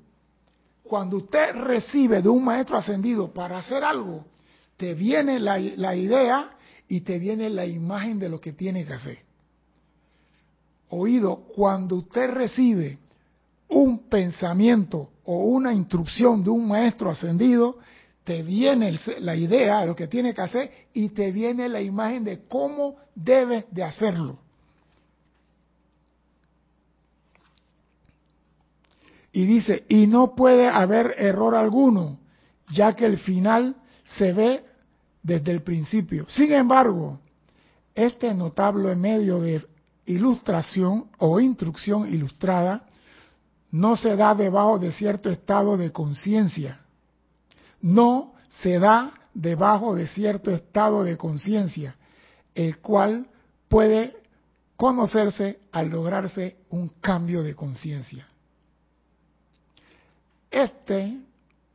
[0.83, 4.24] Cuando usted recibe de un maestro ascendido para hacer algo,
[4.76, 6.50] te viene la, la idea
[6.88, 9.18] y te viene la imagen de lo que tiene que hacer.
[10.90, 12.98] Oído, cuando usted recibe
[13.68, 17.78] un pensamiento o una instrucción de un maestro ascendido,
[18.29, 22.25] te viene la idea de lo que tiene que hacer y te viene la imagen
[22.25, 24.38] de cómo debes de hacerlo.
[29.33, 32.19] Y dice, y no puede haber error alguno,
[32.71, 33.77] ya que el final
[34.19, 34.62] se ve
[35.23, 36.27] desde el principio.
[36.29, 37.21] Sin embargo,
[37.95, 39.67] este notable medio de
[40.05, 42.85] ilustración o instrucción ilustrada
[43.71, 46.83] no se da debajo de cierto estado de conciencia.
[47.81, 51.97] No se da debajo de cierto estado de conciencia,
[52.55, 53.29] el cual
[53.69, 54.17] puede
[54.77, 58.27] conocerse al lograrse un cambio de conciencia.
[60.51, 61.19] Este,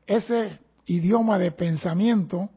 [0.07, 2.49] ese idioma de pensamiento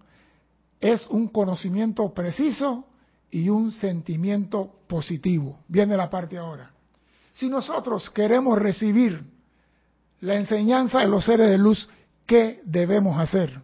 [0.80, 2.86] es un conocimiento preciso
[3.30, 5.58] y un sentimiento positivo.
[5.68, 6.70] Viene la parte ahora.
[7.34, 9.20] Si nosotros queremos recibir
[10.20, 11.88] la enseñanza de los seres de luz,
[12.26, 13.60] ¿qué debemos hacer?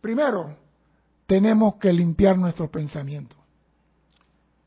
[0.00, 0.54] Primero,
[1.26, 3.34] tenemos que limpiar nuestro pensamiento.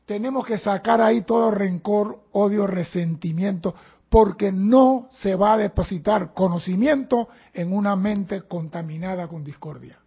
[0.04, 3.74] Tenemos que sacar ahí todo rencor, odio, resentimiento,
[4.08, 9.98] porque no se va a depositar conocimiento en una mente contaminada con discordia.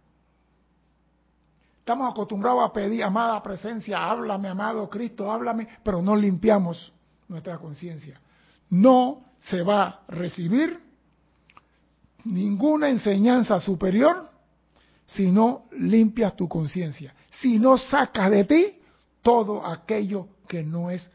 [1.78, 6.92] Estamos acostumbrados a pedir, amada presencia, háblame, amado Cristo, háblame, pero no limpiamos
[7.28, 8.20] nuestra conciencia.
[8.70, 10.83] No se va a recibir
[12.24, 14.30] ninguna enseñanza superior
[15.06, 18.78] si no limpias tu conciencia, si no sacas de ti
[19.22, 21.10] todo aquello que no es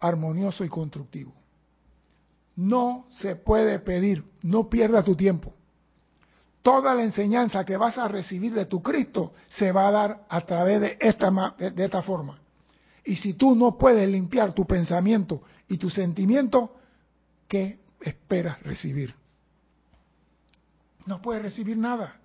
[0.00, 1.32] armonioso y constructivo.
[2.56, 5.54] No se puede pedir, no pierdas tu tiempo
[6.68, 10.42] toda la enseñanza que vas a recibir de tu Cristo se va a dar a
[10.42, 12.38] través de esta, de, esta forma.
[13.06, 16.76] Y si tú no puedes limpiar tu pensamiento y tu sentimiento,
[17.48, 19.14] ¿qué esperas recibir?
[21.08, 22.16] No puedes recibir nada.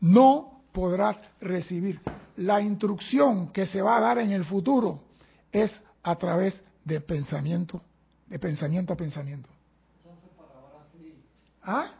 [0.00, 2.00] No podrás recibir.
[2.36, 5.00] La instrucción que se va a dar en el futuro
[5.50, 7.82] es a través de pensamiento,
[8.28, 9.48] de pensamiento a pensamiento.
[11.64, 11.90] ¿Ah?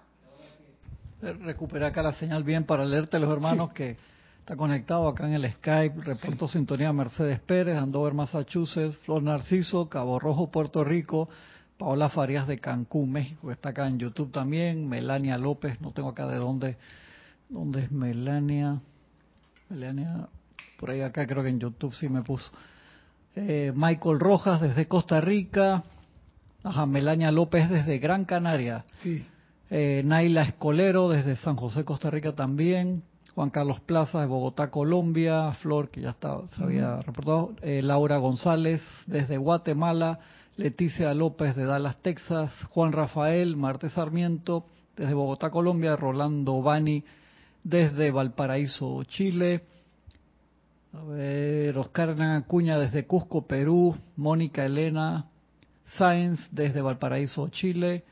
[1.21, 3.97] recuperar acá la señal bien para leerte los hermanos que
[4.39, 6.01] está conectado acá en el Skype.
[6.03, 11.29] Reporto sintonía Mercedes Pérez, Andover, Massachusetts, Flor Narciso, Cabo Rojo, Puerto Rico,
[11.79, 16.09] Paola Farías de Cancún, México, que está acá en YouTube también, Melania López, no tengo
[16.09, 16.77] acá de dónde,
[17.49, 18.81] dónde es Melania,
[19.69, 20.29] Melania,
[20.79, 22.51] por ahí acá creo que en YouTube sí me puso.
[23.35, 25.85] Eh, Michael Rojas desde Costa Rica,
[26.63, 28.85] ajá, Melania López desde Gran Canaria.
[29.03, 29.27] Sí.
[29.69, 33.03] Eh, Naila Escolero desde San José, Costa Rica también.
[33.37, 38.17] Juan Carlos Plaza de Bogotá, Colombia, Flor, que ya está, se había reportado, eh, Laura
[38.17, 40.21] González desde Guatemala,
[40.57, 47.05] Leticia López de Dallas, Texas, Juan Rafael, Marte Sarmiento desde Bogotá, Colombia, Rolando Bani
[47.63, 49.65] desde Valparaíso, Chile,
[50.95, 55.27] a ver, Oscar Acuña desde Cusco, Perú, Mónica Elena
[55.99, 58.05] Sáenz desde Valparaíso, Chile,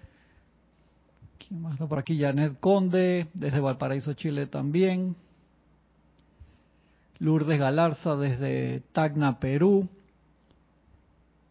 [1.38, 2.20] ¿quién más está por aquí?
[2.20, 5.16] Janet Conde desde Valparaíso, Chile también,
[7.18, 9.88] Lourdes Galarza desde Tacna, Perú,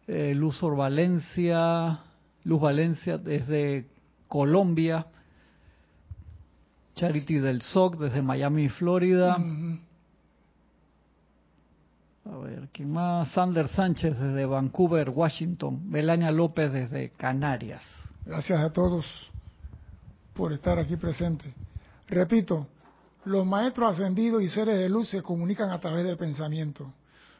[0.06, 2.00] eh, Luz Valencia,
[2.44, 3.86] Luz Valencia desde
[4.28, 5.06] Colombia,
[6.96, 9.36] Charity del SOC desde Miami, Florida.
[12.26, 13.28] A ver, ¿quién más?
[13.32, 15.88] Sander Sánchez desde Vancouver, Washington.
[15.90, 17.82] Melania López desde Canarias.
[18.24, 19.04] Gracias a todos
[20.32, 21.52] por estar aquí presentes.
[22.08, 22.66] Repito,
[23.24, 26.92] los maestros ascendidos y seres de luz se comunican a través del pensamiento.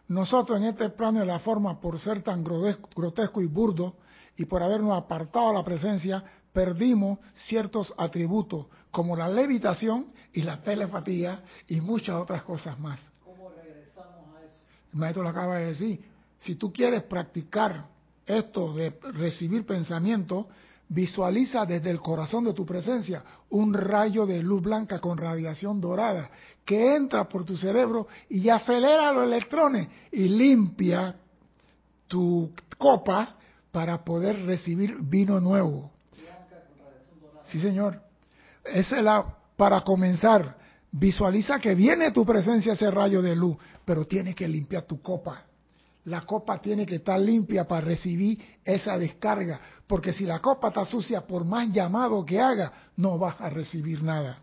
[0.09, 3.97] Nosotros en este plano de la forma, por ser tan grotesco y burdo
[4.37, 10.63] y por habernos apartado de la presencia, perdimos ciertos atributos como la levitación y la
[10.63, 13.01] telepatía y muchas otras cosas más.
[13.25, 14.61] ¿Cómo regresamos a eso?
[14.93, 16.05] El maestro lo acaba de decir.
[16.39, 17.87] Si tú quieres practicar
[18.27, 20.49] esto de recibir pensamiento,
[20.95, 26.31] Visualiza desde el corazón de tu presencia un rayo de luz blanca con radiación dorada
[26.65, 31.17] que entra por tu cerebro y acelera los electrones y limpia
[32.07, 33.35] tu copa
[33.73, 35.91] para poder recibir vino nuevo.
[37.51, 38.01] Sí, señor.
[38.65, 40.57] Esa es la para comenzar.
[40.93, 45.45] Visualiza que viene tu presencia ese rayo de luz, pero tiene que limpiar tu copa
[46.05, 50.85] la copa tiene que estar limpia para recibir esa descarga, porque si la copa está
[50.85, 54.39] sucia, por más llamado que haga, no vas a recibir nada.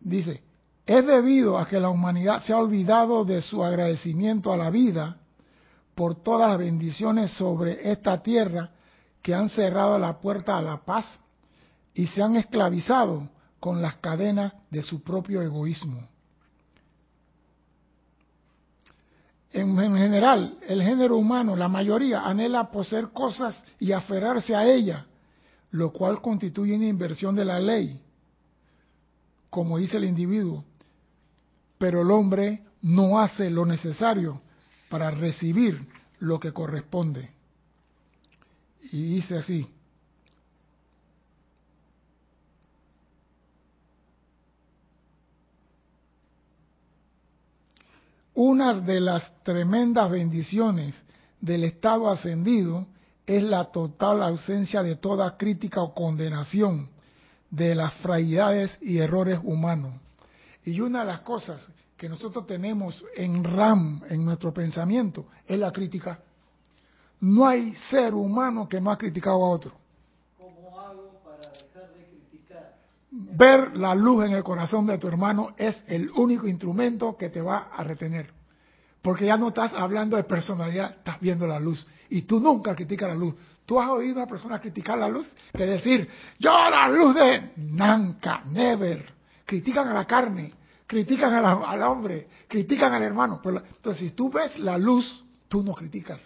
[0.00, 0.42] Dice,
[0.86, 5.18] es debido a que la humanidad se ha olvidado de su agradecimiento a la vida
[5.94, 8.70] por todas las bendiciones sobre esta tierra
[9.22, 11.06] que han cerrado la puerta a la paz
[11.92, 13.28] y se han esclavizado
[13.60, 16.08] con las cadenas de su propio egoísmo.
[19.50, 25.04] En, general, el género humano, la mayoría, anhela poseer cosas y aferrarse a ellas,
[25.70, 28.00] lo cual constituye una inversión de la ley,
[29.48, 30.64] como dice el individuo.
[31.78, 34.40] Pero el hombre no hace lo necesario
[34.90, 35.88] para recibir
[36.18, 37.30] lo que corresponde.
[38.92, 39.66] Y dice así,
[48.40, 50.94] Una de las tremendas bendiciones
[51.40, 52.86] del estado ascendido
[53.26, 56.88] es la total ausencia de toda crítica o condenación
[57.50, 59.92] de las frailidades y errores humanos.
[60.64, 65.72] Y una de las cosas que nosotros tenemos en RAM, en nuestro pensamiento, es la
[65.72, 66.20] crítica.
[67.18, 69.72] No hay ser humano que no ha criticado a otro.
[70.38, 72.76] ¿Cómo hago para dejar de criticar?
[73.20, 77.40] Ver la luz en el corazón de tu hermano es el único instrumento que te
[77.40, 78.30] va a retener.
[79.02, 81.84] Porque ya no estás hablando de personalidad, estás viendo la luz.
[82.10, 83.34] Y tú nunca criticas la luz.
[83.66, 85.26] ¿Tú has oído a una persona criticar la luz?
[85.52, 86.08] Que decir,
[86.38, 89.12] yo la luz de Nanka, never.
[89.44, 90.54] Critican a la carne,
[90.86, 93.40] critican al hombre, critican al hermano.
[93.44, 96.20] Entonces, si tú ves la luz, tú no criticas.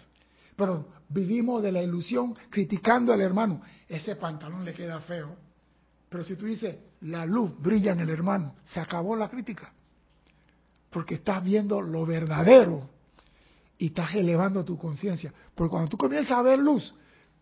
[0.55, 3.61] Pero vivimos de la ilusión criticando al hermano.
[3.87, 5.35] Ese pantalón le queda feo.
[6.13, 9.73] Pero si tú dices, la luz brilla en el hermano, se acabó la crítica
[10.91, 12.87] porque estás viendo lo verdadero
[13.79, 15.33] y estás elevando tu conciencia.
[15.55, 16.93] Porque cuando tú comienzas a ver luz,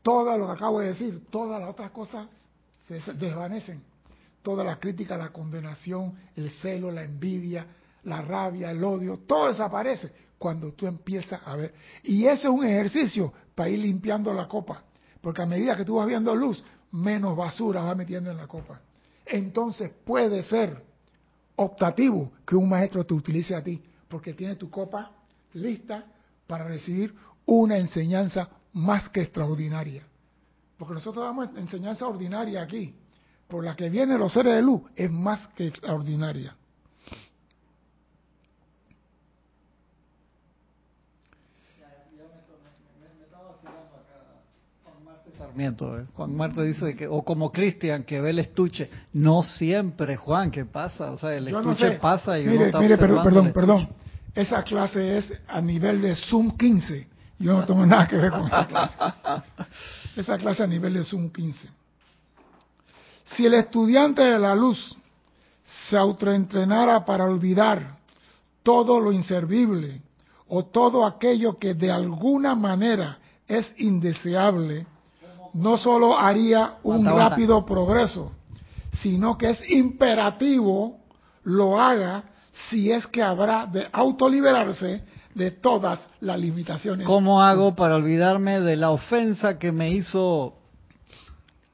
[0.01, 2.29] todo lo que acabo de decir, todas las otras cosas
[2.87, 3.83] se desvanecen.
[4.41, 7.67] Toda la crítica, la condenación, el celo, la envidia,
[8.05, 11.73] la rabia, el odio, todo desaparece cuando tú empiezas a ver.
[12.03, 14.85] Y ese es un ejercicio para ir limpiando la copa.
[15.19, 18.81] Porque a medida que tú vas viendo luz, menos basura vas metiendo en la copa.
[19.25, 20.83] Entonces puede ser
[21.55, 25.11] optativo que un maestro te utilice a ti, porque tiene tu copa
[25.53, 26.05] lista
[26.47, 27.13] para recibir
[27.45, 30.03] una enseñanza más que extraordinaria.
[30.77, 32.95] Porque nosotros damos enseñanza ordinaria aquí,
[33.47, 36.55] por la que vienen los seres de luz, es más que extraordinaria.
[45.57, 46.05] Eh.
[46.13, 48.89] Juan Marte dice que, o como Cristian, que ve el estuche.
[49.13, 51.11] No siempre, Juan, ¿qué pasa?
[51.11, 53.89] O sea, el estuche pasa y mire, mire, perdón, perdón.
[54.33, 57.07] Esa clase es a nivel de Zoom 15.
[57.39, 58.97] Yo no tengo nada que ver con esa clase.
[60.15, 61.69] Esa clase a nivel de Zoom 15.
[63.25, 64.97] Si el estudiante de la luz
[65.89, 67.97] se autoentrenara para olvidar
[68.63, 70.01] todo lo inservible
[70.47, 74.85] o todo aquello que de alguna manera es indeseable,
[75.53, 78.31] no solo haría un rápido progreso,
[79.01, 80.99] sino que es imperativo
[81.43, 82.23] lo haga
[82.69, 87.07] si es que habrá de autoliberarse de todas las limitaciones.
[87.07, 90.55] ¿Cómo hago para olvidarme de la ofensa que me hizo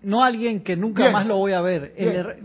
[0.02, 1.96] no alguien que nunca más lo voy a ver,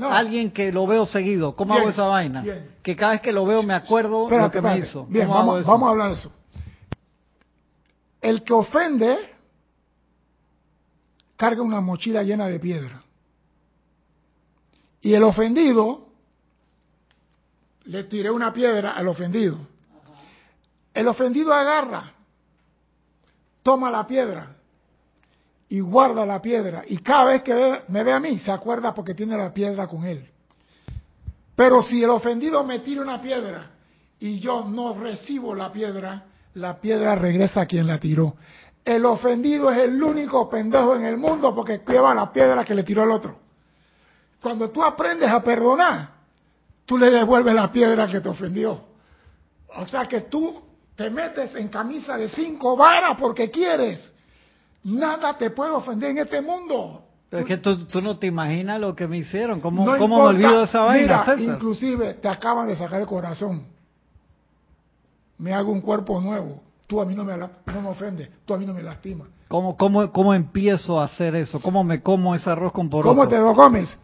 [0.00, 1.54] alguien que lo veo seguido.
[1.54, 2.44] ¿Cómo hago esa vaina?
[2.82, 5.06] Que cada vez que lo veo me acuerdo lo que me hizo.
[5.06, 6.32] Bien, vamos, vamos a hablar de eso.
[8.20, 9.18] El que ofende
[11.42, 13.02] carga una mochila llena de piedra.
[15.00, 16.06] Y el ofendido,
[17.86, 19.58] le tiré una piedra al ofendido.
[20.94, 22.12] El ofendido agarra,
[23.60, 24.54] toma la piedra
[25.68, 26.84] y guarda la piedra.
[26.86, 30.04] Y cada vez que me ve a mí, se acuerda porque tiene la piedra con
[30.04, 30.24] él.
[31.56, 33.68] Pero si el ofendido me tira una piedra
[34.20, 36.24] y yo no recibo la piedra,
[36.54, 38.36] la piedra regresa a quien la tiró.
[38.84, 42.82] El ofendido es el único pendejo en el mundo porque lleva la piedra que le
[42.82, 43.36] tiró el otro.
[44.40, 46.10] Cuando tú aprendes a perdonar,
[46.84, 48.80] tú le devuelves la piedra que te ofendió.
[49.76, 50.62] O sea que tú
[50.96, 54.12] te metes en camisa de cinco varas porque quieres
[54.84, 57.04] Nada te puede ofender en este mundo.
[57.30, 59.60] Pero es que tú, no te imaginas lo que me hicieron.
[59.60, 61.24] ¿Cómo, me olvido esa vaina?
[61.36, 63.66] Mira, inclusive te acaban de sacar el corazón.
[65.38, 66.62] Me hago un cuerpo nuevo.
[66.92, 67.48] Tú a mí no me, no
[67.80, 68.28] me ofendes.
[68.44, 69.26] Tú a mí no me lastimas.
[69.48, 71.58] ¿Cómo, cómo, ¿Cómo empiezo a hacer eso?
[71.58, 73.16] ¿Cómo me como ese arroz con poroto?
[73.16, 73.98] ¿Cómo te lo comes?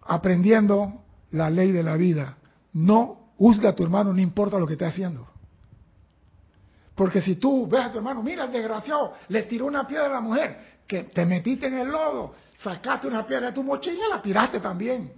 [0.00, 2.36] Aprendiendo la ley de la vida.
[2.72, 5.24] No juzga a tu hermano, no importa lo que esté haciendo.
[6.96, 10.14] Porque si tú ves a tu hermano, mira el desgraciado, le tiró una piedra a
[10.14, 14.10] la mujer, que te metiste en el lodo, sacaste una piedra de tu mochila y
[14.10, 15.12] la tiraste también.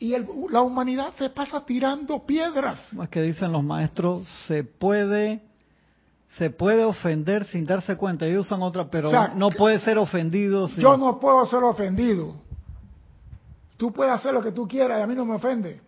[0.00, 0.12] Y
[0.50, 2.92] la humanidad se pasa tirando piedras.
[2.94, 5.53] Más que dicen los maestros, se puede
[6.38, 8.26] se puede ofender sin darse cuenta.
[8.26, 10.68] Ellos usan otra, pero no puede ser ofendido.
[10.68, 12.34] Yo no puedo ser ofendido.
[13.76, 15.80] Tú puedes hacer lo que tú quieras y a mí no me ofende.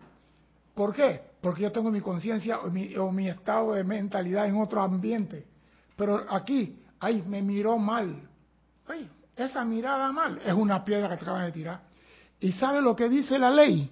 [0.73, 1.27] ¿Por qué?
[1.41, 5.45] porque yo tengo mi conciencia o mi, estado de mentalidad en otro ambiente.
[5.95, 8.21] Pero aquí, ay, me miró mal.
[8.87, 11.81] Ay, esa mirada mal es una piedra que te acaban de tirar.
[12.39, 13.91] ¿Y sabe lo que dice la ley?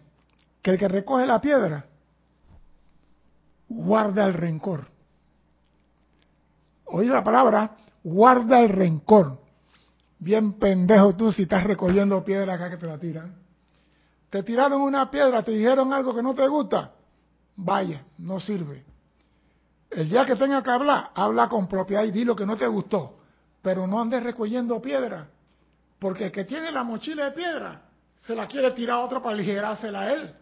[0.61, 1.85] Que el que recoge la piedra
[3.69, 4.87] guarda el rencor.
[6.95, 9.39] Oí la palabra, guarda el rencor.
[10.19, 13.35] Bien pendejo tú si estás recogiendo piedra acá que te la tiran.
[14.29, 16.91] Te tiraron una piedra, te dijeron algo que no te gusta
[17.55, 18.83] vaya, no sirve.
[19.89, 22.67] El día que tenga que hablar, habla con propiedad y di lo que no te
[22.67, 23.19] gustó,
[23.61, 25.27] pero no andes recogiendo piedra,
[25.99, 27.81] porque el que tiene la mochila de piedra
[28.25, 30.33] se la quiere tirar a otro para aligerársela a él.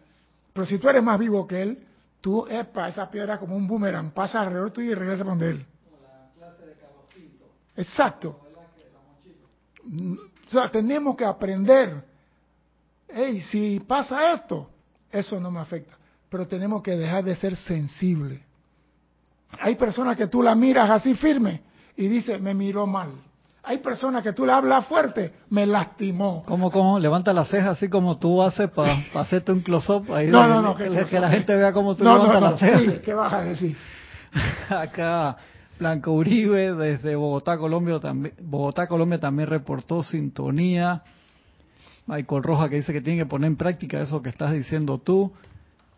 [0.53, 1.87] Pero si tú eres más vivo que él,
[2.21, 5.65] tú para esa piedra como un boomerang, pasa alrededor tuyo y regresa donde él.
[7.75, 8.39] Exacto.
[9.85, 12.03] O sea, tenemos que aprender.
[13.07, 14.69] Hey, si pasa esto,
[15.11, 15.97] eso no me afecta
[16.33, 18.41] pero tenemos que dejar de ser sensibles.
[19.59, 21.61] Hay personas que tú la miras así firme
[21.95, 23.11] y dice, me miró mal.
[23.61, 26.43] Hay personas que tú le hablas fuerte, me lastimó.
[26.47, 26.97] ¿Cómo, cómo?
[26.97, 30.07] Levanta las cejas así como tú haces para hacerte un close-up.
[30.09, 30.75] No, no, no.
[30.75, 32.99] Que, la gente vea cómo tú levantas las cejas.
[33.01, 33.77] ¿Qué vas a decir?
[34.69, 35.37] Acá,
[35.83, 41.03] Blanco Uribe, desde Bogotá, Colombia, también, Bogotá, Colombia también reportó sintonía.
[42.07, 45.33] Michael Roja que dice que tiene que poner en práctica eso que estás diciendo tú.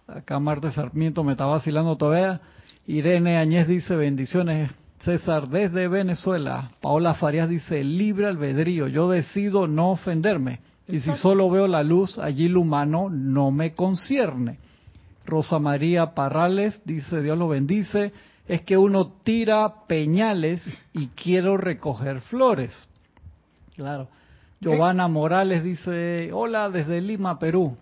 [0.07, 2.41] Acá Marta Sarmiento me está vacilando todavía.
[2.88, 4.71] Irene Añez dice bendiciones.
[5.03, 6.71] César desde Venezuela.
[6.81, 8.88] Paola Farias dice libre albedrío.
[8.88, 10.61] Yo decido no ofenderme.
[10.88, 14.57] Y si solo veo la luz, allí lo humano no me concierne.
[15.27, 18.13] Rosa María Parrales dice Dios lo bendice.
[18.48, 20.62] Es que uno tira peñales
[20.93, 22.88] y quiero recoger flores.
[23.76, 24.08] Claro.
[24.62, 27.78] Giovanna Morales dice, hola desde Lima, Perú.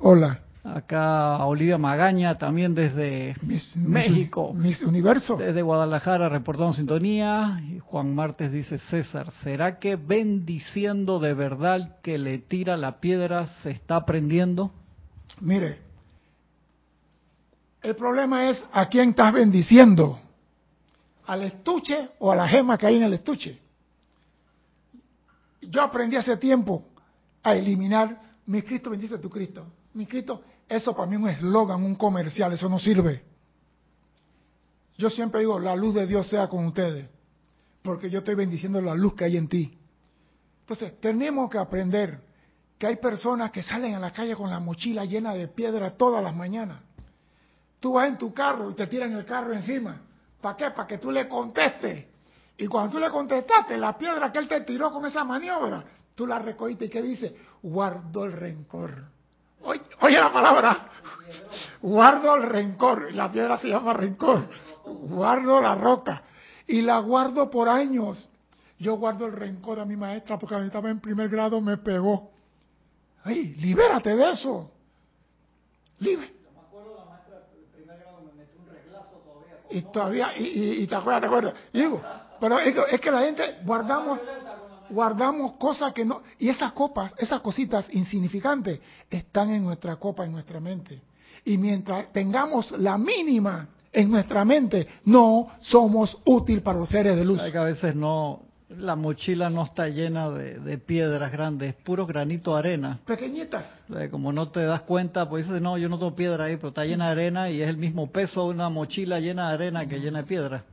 [0.00, 0.40] Hola.
[0.64, 3.36] Acá Olivia Magaña también desde
[3.76, 4.54] México.
[4.54, 5.36] Mis Universo.
[5.36, 7.58] Desde Guadalajara reportamos sintonía.
[7.84, 13.72] Juan Martes dice César, ¿será que bendiciendo de verdad que le tira la piedra se
[13.72, 14.72] está aprendiendo?
[15.40, 15.83] Mire,
[17.84, 20.18] el problema es a quién estás bendiciendo.
[21.26, 23.60] ¿Al estuche o a la gema que hay en el estuche?
[25.60, 26.82] Yo aprendí hace tiempo
[27.42, 29.66] a eliminar mi Cristo bendice tu Cristo.
[29.92, 33.22] Mi Cristo eso para mí es un eslogan, un comercial, eso no sirve.
[34.96, 37.06] Yo siempre digo, la luz de Dios sea con ustedes,
[37.82, 39.76] porque yo estoy bendiciendo la luz que hay en ti.
[40.60, 42.20] Entonces, tenemos que aprender
[42.78, 46.22] que hay personas que salen a la calle con la mochila llena de piedra todas
[46.22, 46.80] las mañanas.
[47.84, 50.00] Tú vas en tu carro y te tiran el carro encima.
[50.40, 50.70] ¿Para qué?
[50.70, 52.06] Para que tú le contestes.
[52.56, 56.26] Y cuando tú le contestaste, la piedra que él te tiró con esa maniobra, tú
[56.26, 57.36] la recogiste y ¿qué dice?
[57.62, 59.04] Guardo el rencor.
[59.64, 60.88] Oye, oye la palabra.
[61.82, 63.12] Guardo el rencor.
[63.12, 64.48] La piedra se llama rencor.
[64.86, 66.22] Guardo la roca.
[66.66, 68.30] Y la guardo por años.
[68.78, 71.76] Yo guardo el rencor a mi maestra porque a mí estaba en primer grado me
[71.76, 72.30] pegó.
[73.24, 74.70] ¡Ay, libérate de eso!
[75.98, 76.43] Libre.
[79.74, 81.54] Y todavía, y, y, te acuerdas, te acuerdas.
[82.40, 84.20] pero es que, la gente guardamos,
[84.88, 88.78] guardamos cosas que no, y esas copas, esas cositas insignificantes
[89.10, 91.02] están en nuestra copa, en nuestra mente.
[91.44, 97.24] Y mientras tengamos la mínima en nuestra mente, no somos útil para los seres de
[97.24, 97.40] luz.
[97.40, 98.42] Hay que a veces no,
[98.78, 103.00] la mochila no está llena de, piedras grandes, puro granito arena.
[103.06, 103.82] Pequeñitas.
[104.10, 106.84] Como no te das cuenta, pues dices, no, yo no tengo piedra ahí, pero está
[106.84, 109.98] llena de arena y es el mismo peso de una mochila llena de arena que
[109.98, 110.64] llena de piedra.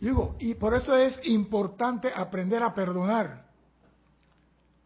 [0.00, 3.46] Digo, y por eso es importante aprender a perdonar.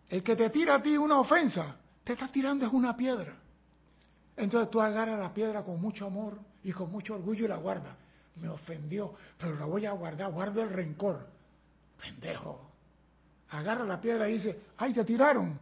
[0.08, 3.34] El que te tira a ti una ofensa, te está tirando es una piedra.
[4.36, 7.94] Entonces tú agarras la piedra con mucho amor y con mucho orgullo y la guardas.
[8.36, 11.39] Me ofendió, pero la voy a guardar, guardo el rencor
[12.00, 12.70] pendejo.
[13.50, 15.58] Agarra la piedra y dice, ay, te tiraron.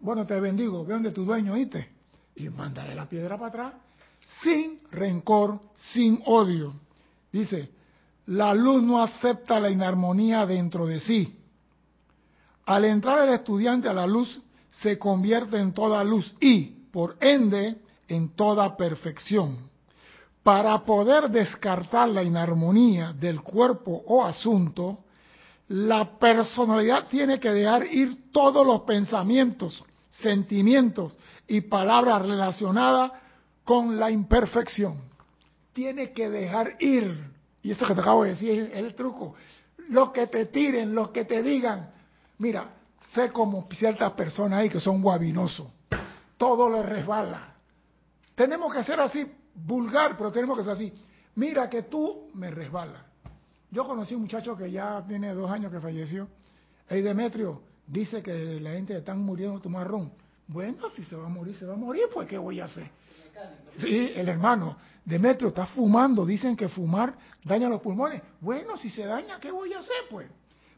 [0.00, 1.90] Bueno, te bendigo, ve donde tu dueño, oíste.
[2.36, 3.74] Y manda de la piedra para atrás,
[4.42, 6.74] sin rencor, sin odio.
[7.32, 7.70] Dice,
[8.26, 11.38] la luz no acepta la inarmonía dentro de sí.
[12.66, 14.40] Al entrar el estudiante a la luz,
[14.82, 17.76] se convierte en toda luz y, por ende,
[18.08, 19.70] en toda perfección.
[20.42, 25.05] Para poder descartar la inarmonía del cuerpo o asunto,
[25.68, 31.16] la personalidad tiene que dejar ir todos los pensamientos, sentimientos
[31.48, 33.12] y palabras relacionadas
[33.64, 35.00] con la imperfección.
[35.72, 37.30] Tiene que dejar ir,
[37.62, 39.34] y eso que te acabo de decir es el truco,
[39.88, 41.90] lo que te tiren, lo que te digan.
[42.38, 42.70] Mira,
[43.12, 45.66] sé como ciertas personas ahí que son guabinosos,
[46.36, 47.54] todo les resbala.
[48.34, 50.92] Tenemos que ser así, vulgar, pero tenemos que ser así.
[51.34, 53.05] Mira que tú me resbalas
[53.76, 56.26] yo conocí un muchacho que ya tiene dos años que falleció.
[56.88, 60.10] Hey Demetrio, dice que la gente está muriendo tu marrón.
[60.46, 62.88] Bueno, si se va a morir, se va a morir, pues ¿qué voy a hacer?
[63.78, 64.78] Sí, el hermano.
[65.04, 68.22] Demetrio está fumando, dicen que fumar daña los pulmones.
[68.40, 70.26] Bueno, si se daña, ¿qué voy a hacer, pues?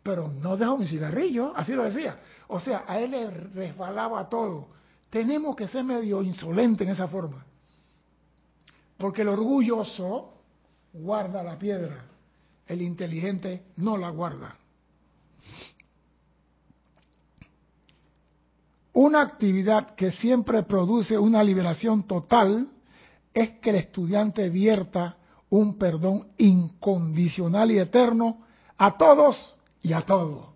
[0.03, 2.19] Pero no dejo mi cigarrillo, así lo decía.
[2.49, 4.71] O sea, a él le resbalaba todo.
[5.09, 7.47] Tenemos que ser medio insolente en esa forma.
[8.97, 10.33] Porque el orgulloso
[10.93, 12.09] guarda la piedra
[12.69, 14.57] el inteligente no la guarda.
[18.93, 22.69] Una actividad que siempre produce una liberación total
[23.33, 25.17] es que el estudiante vierta
[25.51, 28.43] un perdón incondicional y eterno
[28.77, 30.53] a todos y a todo.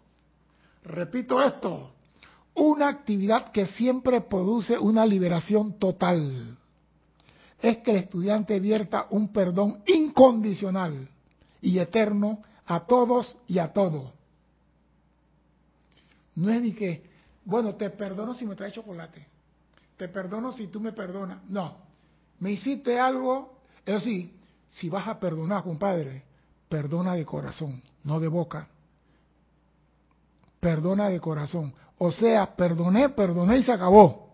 [0.83, 1.93] Repito esto,
[2.55, 6.59] una actividad que siempre produce una liberación total
[7.61, 11.09] es que el estudiante vierta un perdón incondicional
[11.63, 14.13] y eterno a todos y a todo.
[16.35, 17.11] No es de que,
[17.45, 19.27] bueno, te perdono si me traes chocolate,
[19.97, 21.43] te perdono si tú me perdonas.
[21.49, 21.77] No,
[22.41, 24.35] me hiciste algo, eso sí,
[24.69, 26.25] si vas a perdonar, compadre,
[26.69, 28.69] perdona de corazón, no de boca.
[30.59, 31.75] Perdona de corazón.
[31.99, 34.31] O sea, perdoné, perdoné y se acabó.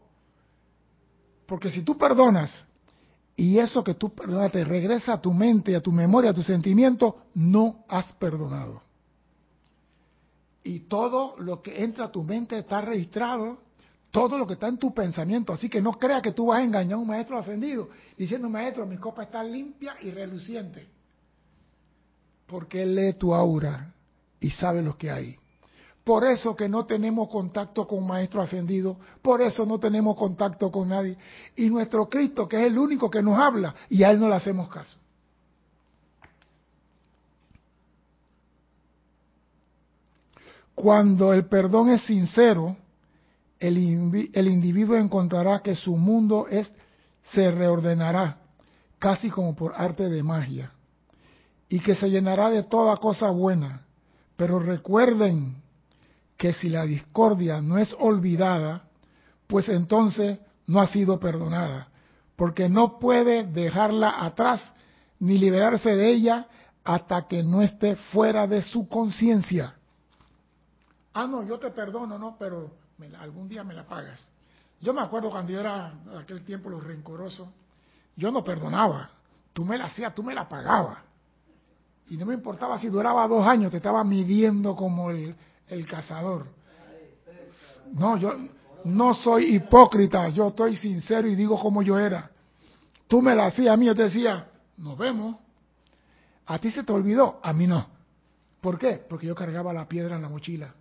[1.47, 2.67] Porque si tú perdonas
[3.39, 7.19] y eso que tú perdonaste regresa a tu mente, a tu memoria, a tu sentimiento,
[7.35, 8.83] no has perdonado.
[10.65, 13.59] Y todo lo que entra a tu mente está registrado,
[14.11, 15.53] todo lo que está en tu pensamiento.
[15.53, 18.85] Así que no creas que tú vas a engañar a un maestro ascendido diciendo, maestro,
[18.87, 20.89] mi copa está limpia y reluciente.
[22.45, 23.95] Porque él lee tu aura
[24.41, 25.37] y sabe lo que hay.
[26.09, 30.89] Por eso que no tenemos contacto con Maestro Ascendido, por eso no tenemos contacto con
[30.89, 31.19] nadie.
[31.55, 34.37] Y nuestro Cristo, que es el único que nos habla, y a Él no le
[34.37, 34.97] hacemos caso.
[40.75, 42.75] Cuando el perdón es sincero,
[43.61, 46.73] el, individuo encontrará que su mundo es,
[47.35, 48.39] se reordenará,
[48.99, 50.73] casi como por arte de magia,
[51.69, 53.83] y que se llenará de toda cosa buena.
[54.39, 55.68] Pero recuerden
[56.39, 58.85] que si la discordia no es olvidada,
[59.49, 61.89] pues entonces no ha sido perdonada,
[62.37, 64.73] porque no puede dejarla atrás
[65.19, 66.47] ni liberarse de ella
[66.85, 69.75] hasta que no esté fuera de su conciencia.
[71.13, 72.71] Ah, no, yo te perdono, no, pero
[73.19, 74.29] algún día me la pagas.
[74.81, 77.49] Yo me acuerdo cuando yo era, aquel tiempo, los rencorosos,
[78.15, 79.11] yo no perdonaba.
[79.53, 80.99] Tú me la hacías, tú me la pagabas.
[82.11, 85.35] Y no me importaba si duraba dos años, te estaba midiendo como el,
[85.69, 86.47] el cazador.
[87.93, 88.35] No, yo
[88.85, 92.31] no soy hipócrita, yo estoy sincero y digo como yo era.
[93.07, 95.37] Tú me la hacías a mí, yo te decía, nos vemos.
[96.47, 97.87] A ti se te olvidó, a mí no.
[98.61, 99.03] ¿Por qué?
[99.09, 100.75] Porque yo cargaba la piedra en la mochila.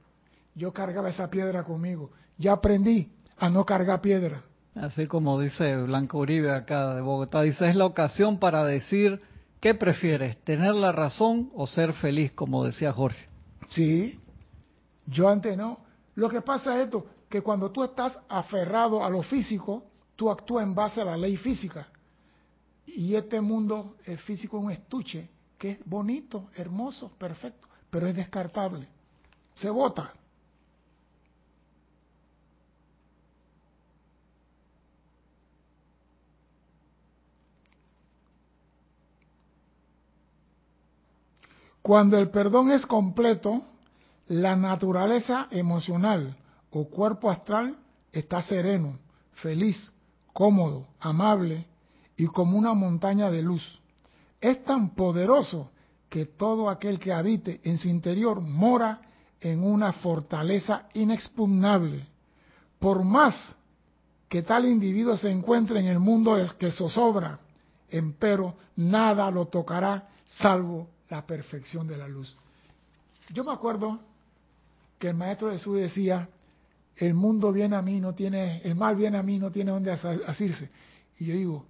[0.55, 2.11] Yo cargaba esa piedra conmigo.
[2.38, 4.43] Ya aprendí a no cargar piedra.
[4.75, 9.21] Así como dice Blanco Uribe acá de Bogotá, dice, es la ocasión para decir,
[9.59, 10.38] ¿qué prefieres?
[10.43, 13.27] ¿Tener la razón o ser feliz, como decía Jorge?
[13.69, 14.19] Sí,
[15.07, 15.79] yo antes no.
[16.15, 19.83] Lo que pasa es esto, que cuando tú estás aferrado a lo físico,
[20.15, 21.87] tú actúas en base a la ley física.
[22.85, 28.15] Y este mundo el físico es un estuche que es bonito, hermoso, perfecto, pero es
[28.15, 28.87] descartable.
[29.55, 30.13] Se bota.
[41.81, 43.63] Cuando el perdón es completo,
[44.28, 46.36] la naturaleza emocional
[46.71, 47.78] o cuerpo astral
[48.11, 48.99] está sereno,
[49.36, 49.93] feliz,
[50.34, 51.65] cómodo, amable
[52.15, 53.63] y como una montaña de luz.
[54.41, 55.71] Es tan poderoso
[56.09, 59.01] que todo aquel que habite en su interior mora
[59.39, 62.05] en una fortaleza inexpugnable.
[62.80, 63.55] Por más
[64.28, 67.39] que tal individuo se encuentre en el mundo que zozobra,
[67.89, 72.36] empero nada lo tocará salvo la perfección de la luz.
[73.34, 73.99] Yo me acuerdo
[74.99, 76.29] que el maestro Jesús decía,
[76.95, 79.91] el mundo viene a mí, no tiene, el mal viene a mí, no tiene dónde
[79.91, 80.69] asirse.
[81.19, 81.65] Y yo digo,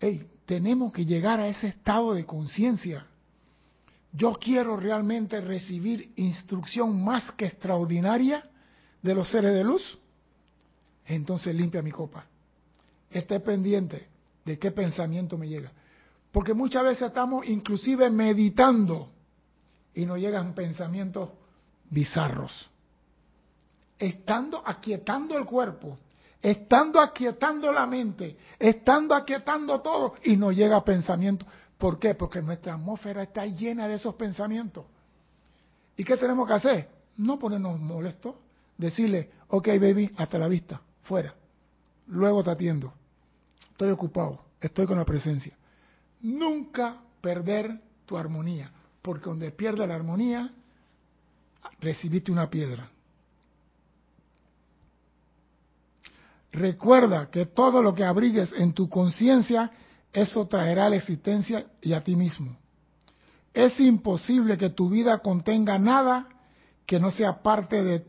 [0.00, 3.06] hey, tenemos que llegar a ese estado de conciencia.
[4.12, 8.42] Yo quiero realmente recibir instrucción más que extraordinaria
[9.02, 9.98] de los seres de luz.
[11.04, 12.26] Entonces limpia mi copa.
[13.10, 14.08] Esté pendiente
[14.44, 15.70] de qué pensamiento me llega.
[16.32, 19.10] Porque muchas veces estamos inclusive meditando
[19.94, 21.30] y nos llegan pensamientos
[21.90, 22.70] bizarros.
[23.98, 25.98] Estando aquietando el cuerpo,
[26.40, 31.46] estando aquietando la mente, estando aquietando todo y nos llega pensamiento.
[31.78, 32.14] ¿Por qué?
[32.14, 34.84] Porque nuestra atmósfera está llena de esos pensamientos.
[35.96, 36.88] ¿Y qué tenemos que hacer?
[37.16, 38.34] No ponernos molestos,
[38.76, 41.34] decirle, ok baby, hasta la vista, fuera.
[42.08, 42.92] Luego te atiendo.
[43.70, 45.56] Estoy ocupado, estoy con la presencia.
[46.20, 48.70] Nunca perder tu armonía,
[49.02, 50.52] porque donde pierde la armonía,
[51.80, 52.90] recibiste una piedra.
[56.52, 59.70] Recuerda que todo lo que abrigues en tu conciencia,
[60.12, 62.56] eso traerá la existencia y a ti mismo.
[63.52, 66.28] Es imposible que tu vida contenga nada
[66.86, 68.06] que no sea parte de,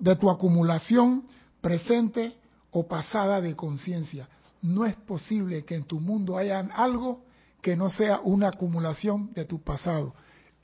[0.00, 1.26] de tu acumulación
[1.60, 2.36] presente
[2.70, 4.28] o pasada de conciencia.
[4.62, 7.24] No es posible que en tu mundo haya algo
[7.60, 10.14] que no sea una acumulación de tu pasado.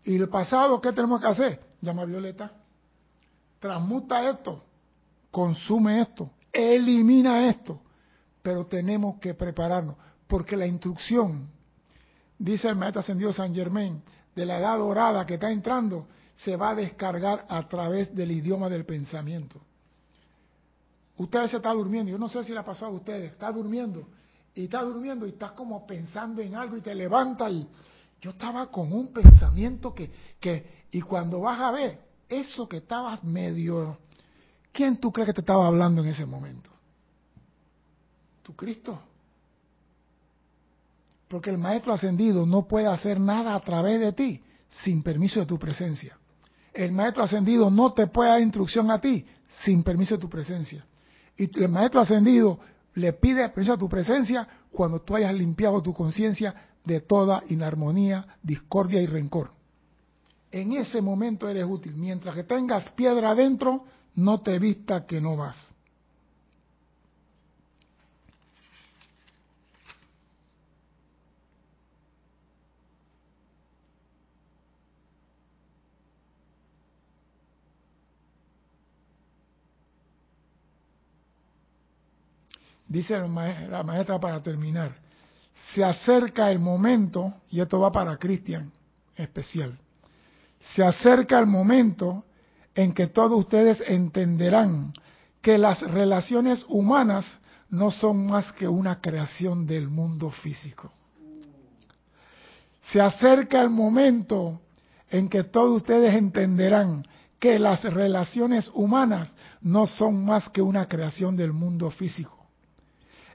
[0.05, 1.68] ¿Y el pasado qué tenemos que hacer?
[1.81, 2.53] Llama Violeta.
[3.61, 4.65] Transmuta esto.
[5.31, 6.31] Consume esto.
[6.53, 7.81] Elimina esto.
[8.43, 9.97] Pero tenemos que prepararnos.
[10.27, 11.49] Porque la instrucción,
[12.39, 14.03] dice el maestro ascendido San Germain,
[14.35, 16.07] de la edad dorada que está entrando,
[16.37, 19.61] se va a descargar a través del idioma del pensamiento.
[21.17, 24.07] Usted se está durmiendo, yo no sé si le ha pasado a ustedes, está durmiendo
[24.55, 27.69] y está durmiendo y estás como pensando en algo y te levanta y
[28.21, 30.11] yo estaba con un pensamiento que,
[30.41, 33.99] que, y cuando vas a ver, eso que estabas medio,
[34.73, 36.71] ¿quién tú crees que te estaba hablando en ese momento?
[38.43, 38.99] ¿Tu Cristo?
[41.29, 44.43] Porque el Maestro Ascendido no puede hacer nada a través de ti
[44.83, 46.19] sin permiso de tu presencia.
[46.73, 49.27] El Maestro Ascendido no te puede dar instrucción a ti
[49.65, 50.85] sin permiso de tu presencia.
[51.37, 52.59] Y el maestro ascendido
[52.99, 58.27] le pide permiso a tu presencia cuando tú hayas limpiado tu conciencia de toda inarmonía,
[58.43, 59.51] discordia y rencor.
[60.51, 61.95] En ese momento eres útil.
[61.95, 63.85] Mientras que tengas piedra adentro,
[64.15, 65.75] no te vista que no vas.
[82.89, 84.97] Dice la maestra para terminar,
[85.75, 88.73] se acerca el momento, y esto va para Cristian
[89.17, 89.79] especial,
[90.75, 92.25] se acerca el momento
[92.75, 94.93] en que todos ustedes entenderán
[95.43, 97.25] que las relaciones humanas
[97.71, 100.93] no son más que una creación del mundo físico.
[102.93, 104.61] Se acerca el momento
[105.11, 107.07] en que todos ustedes entenderán
[107.39, 109.31] que las relaciones humanas
[109.61, 112.38] no son más que una creación del mundo físico.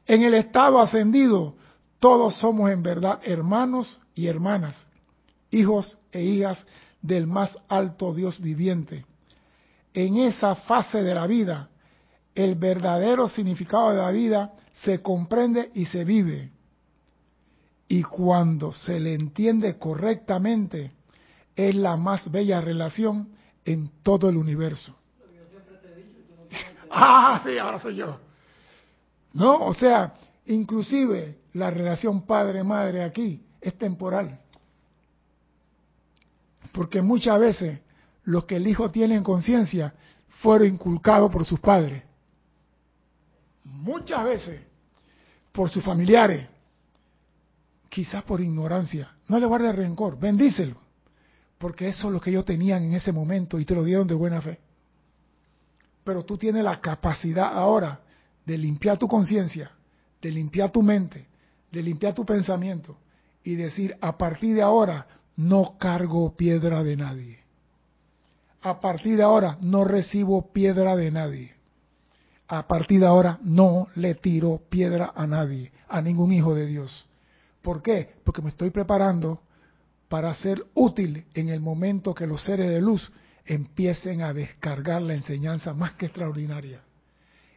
[0.06, 1.56] En el estado ascendido,
[2.00, 4.76] todos somos en verdad hermanos y hermanas,
[5.52, 6.66] hijos e hijas
[7.02, 9.06] del más alto Dios viviente.
[9.94, 11.70] En esa fase de la vida,
[12.36, 16.52] el verdadero significado de la vida se comprende y se vive.
[17.88, 20.92] Y cuando se le entiende correctamente,
[21.56, 23.30] es la más bella relación
[23.64, 24.96] en todo el universo.
[26.92, 28.18] ah, sí, ahora soy yo.
[29.34, 30.14] No, o sea,
[30.46, 34.40] inclusive la relación padre-madre aquí es temporal.
[36.72, 37.80] Porque muchas veces
[38.24, 39.94] los que el hijo tiene en conciencia
[40.42, 42.04] fueron inculcados por sus padres.
[43.64, 44.62] Muchas veces
[45.52, 46.48] por sus familiares.
[47.90, 49.16] Quizás por ignorancia.
[49.28, 50.78] No le guarde rencor, bendícelo.
[51.58, 54.16] Porque eso es lo que ellos tenían en ese momento y te lo dieron de
[54.16, 54.60] buena fe.
[56.04, 58.02] Pero tú tienes la capacidad ahora
[58.46, 59.72] de limpiar tu conciencia,
[60.22, 61.28] de limpiar tu mente,
[61.72, 62.98] de limpiar tu pensamiento
[63.44, 67.40] y decir, a partir de ahora no cargo piedra de nadie.
[68.62, 71.54] A partir de ahora no recibo piedra de nadie.
[72.48, 77.08] A partir de ahora no le tiro piedra a nadie, a ningún hijo de Dios.
[77.62, 78.16] ¿Por qué?
[78.24, 79.42] Porque me estoy preparando
[80.08, 83.12] para ser útil en el momento que los seres de luz
[83.46, 86.82] empiecen a descargar la enseñanza más que extraordinaria.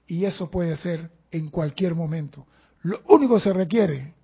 [0.06, 2.46] Y eso puede ser en cualquier momento.
[2.82, 4.14] Lo único que se requiere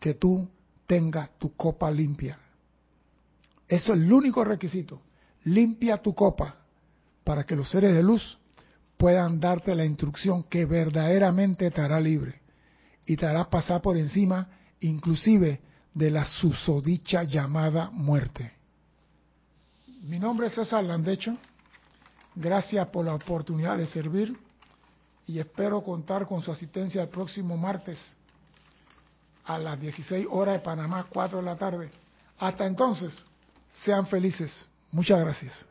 [0.00, 0.48] que tú
[0.86, 2.38] tengas tu copa limpia.
[3.66, 5.02] Eso es el único requisito.
[5.44, 6.56] Limpia tu copa
[7.24, 8.38] para que los seres de luz
[8.96, 12.40] puedan darte la instrucción que verdaderamente te hará libre
[13.06, 14.48] y te hará pasar por encima
[14.80, 15.60] inclusive
[15.94, 18.52] de la susodicha llamada muerte.
[20.02, 21.36] Mi nombre es César Landecho.
[22.34, 24.38] Gracias por la oportunidad de servir
[25.28, 27.98] y espero contar con su asistencia el próximo martes
[29.44, 31.90] a las 16 horas de Panamá, 4 de la tarde.
[32.38, 33.14] Hasta entonces,
[33.84, 34.66] sean felices.
[34.90, 35.67] Muchas gracias.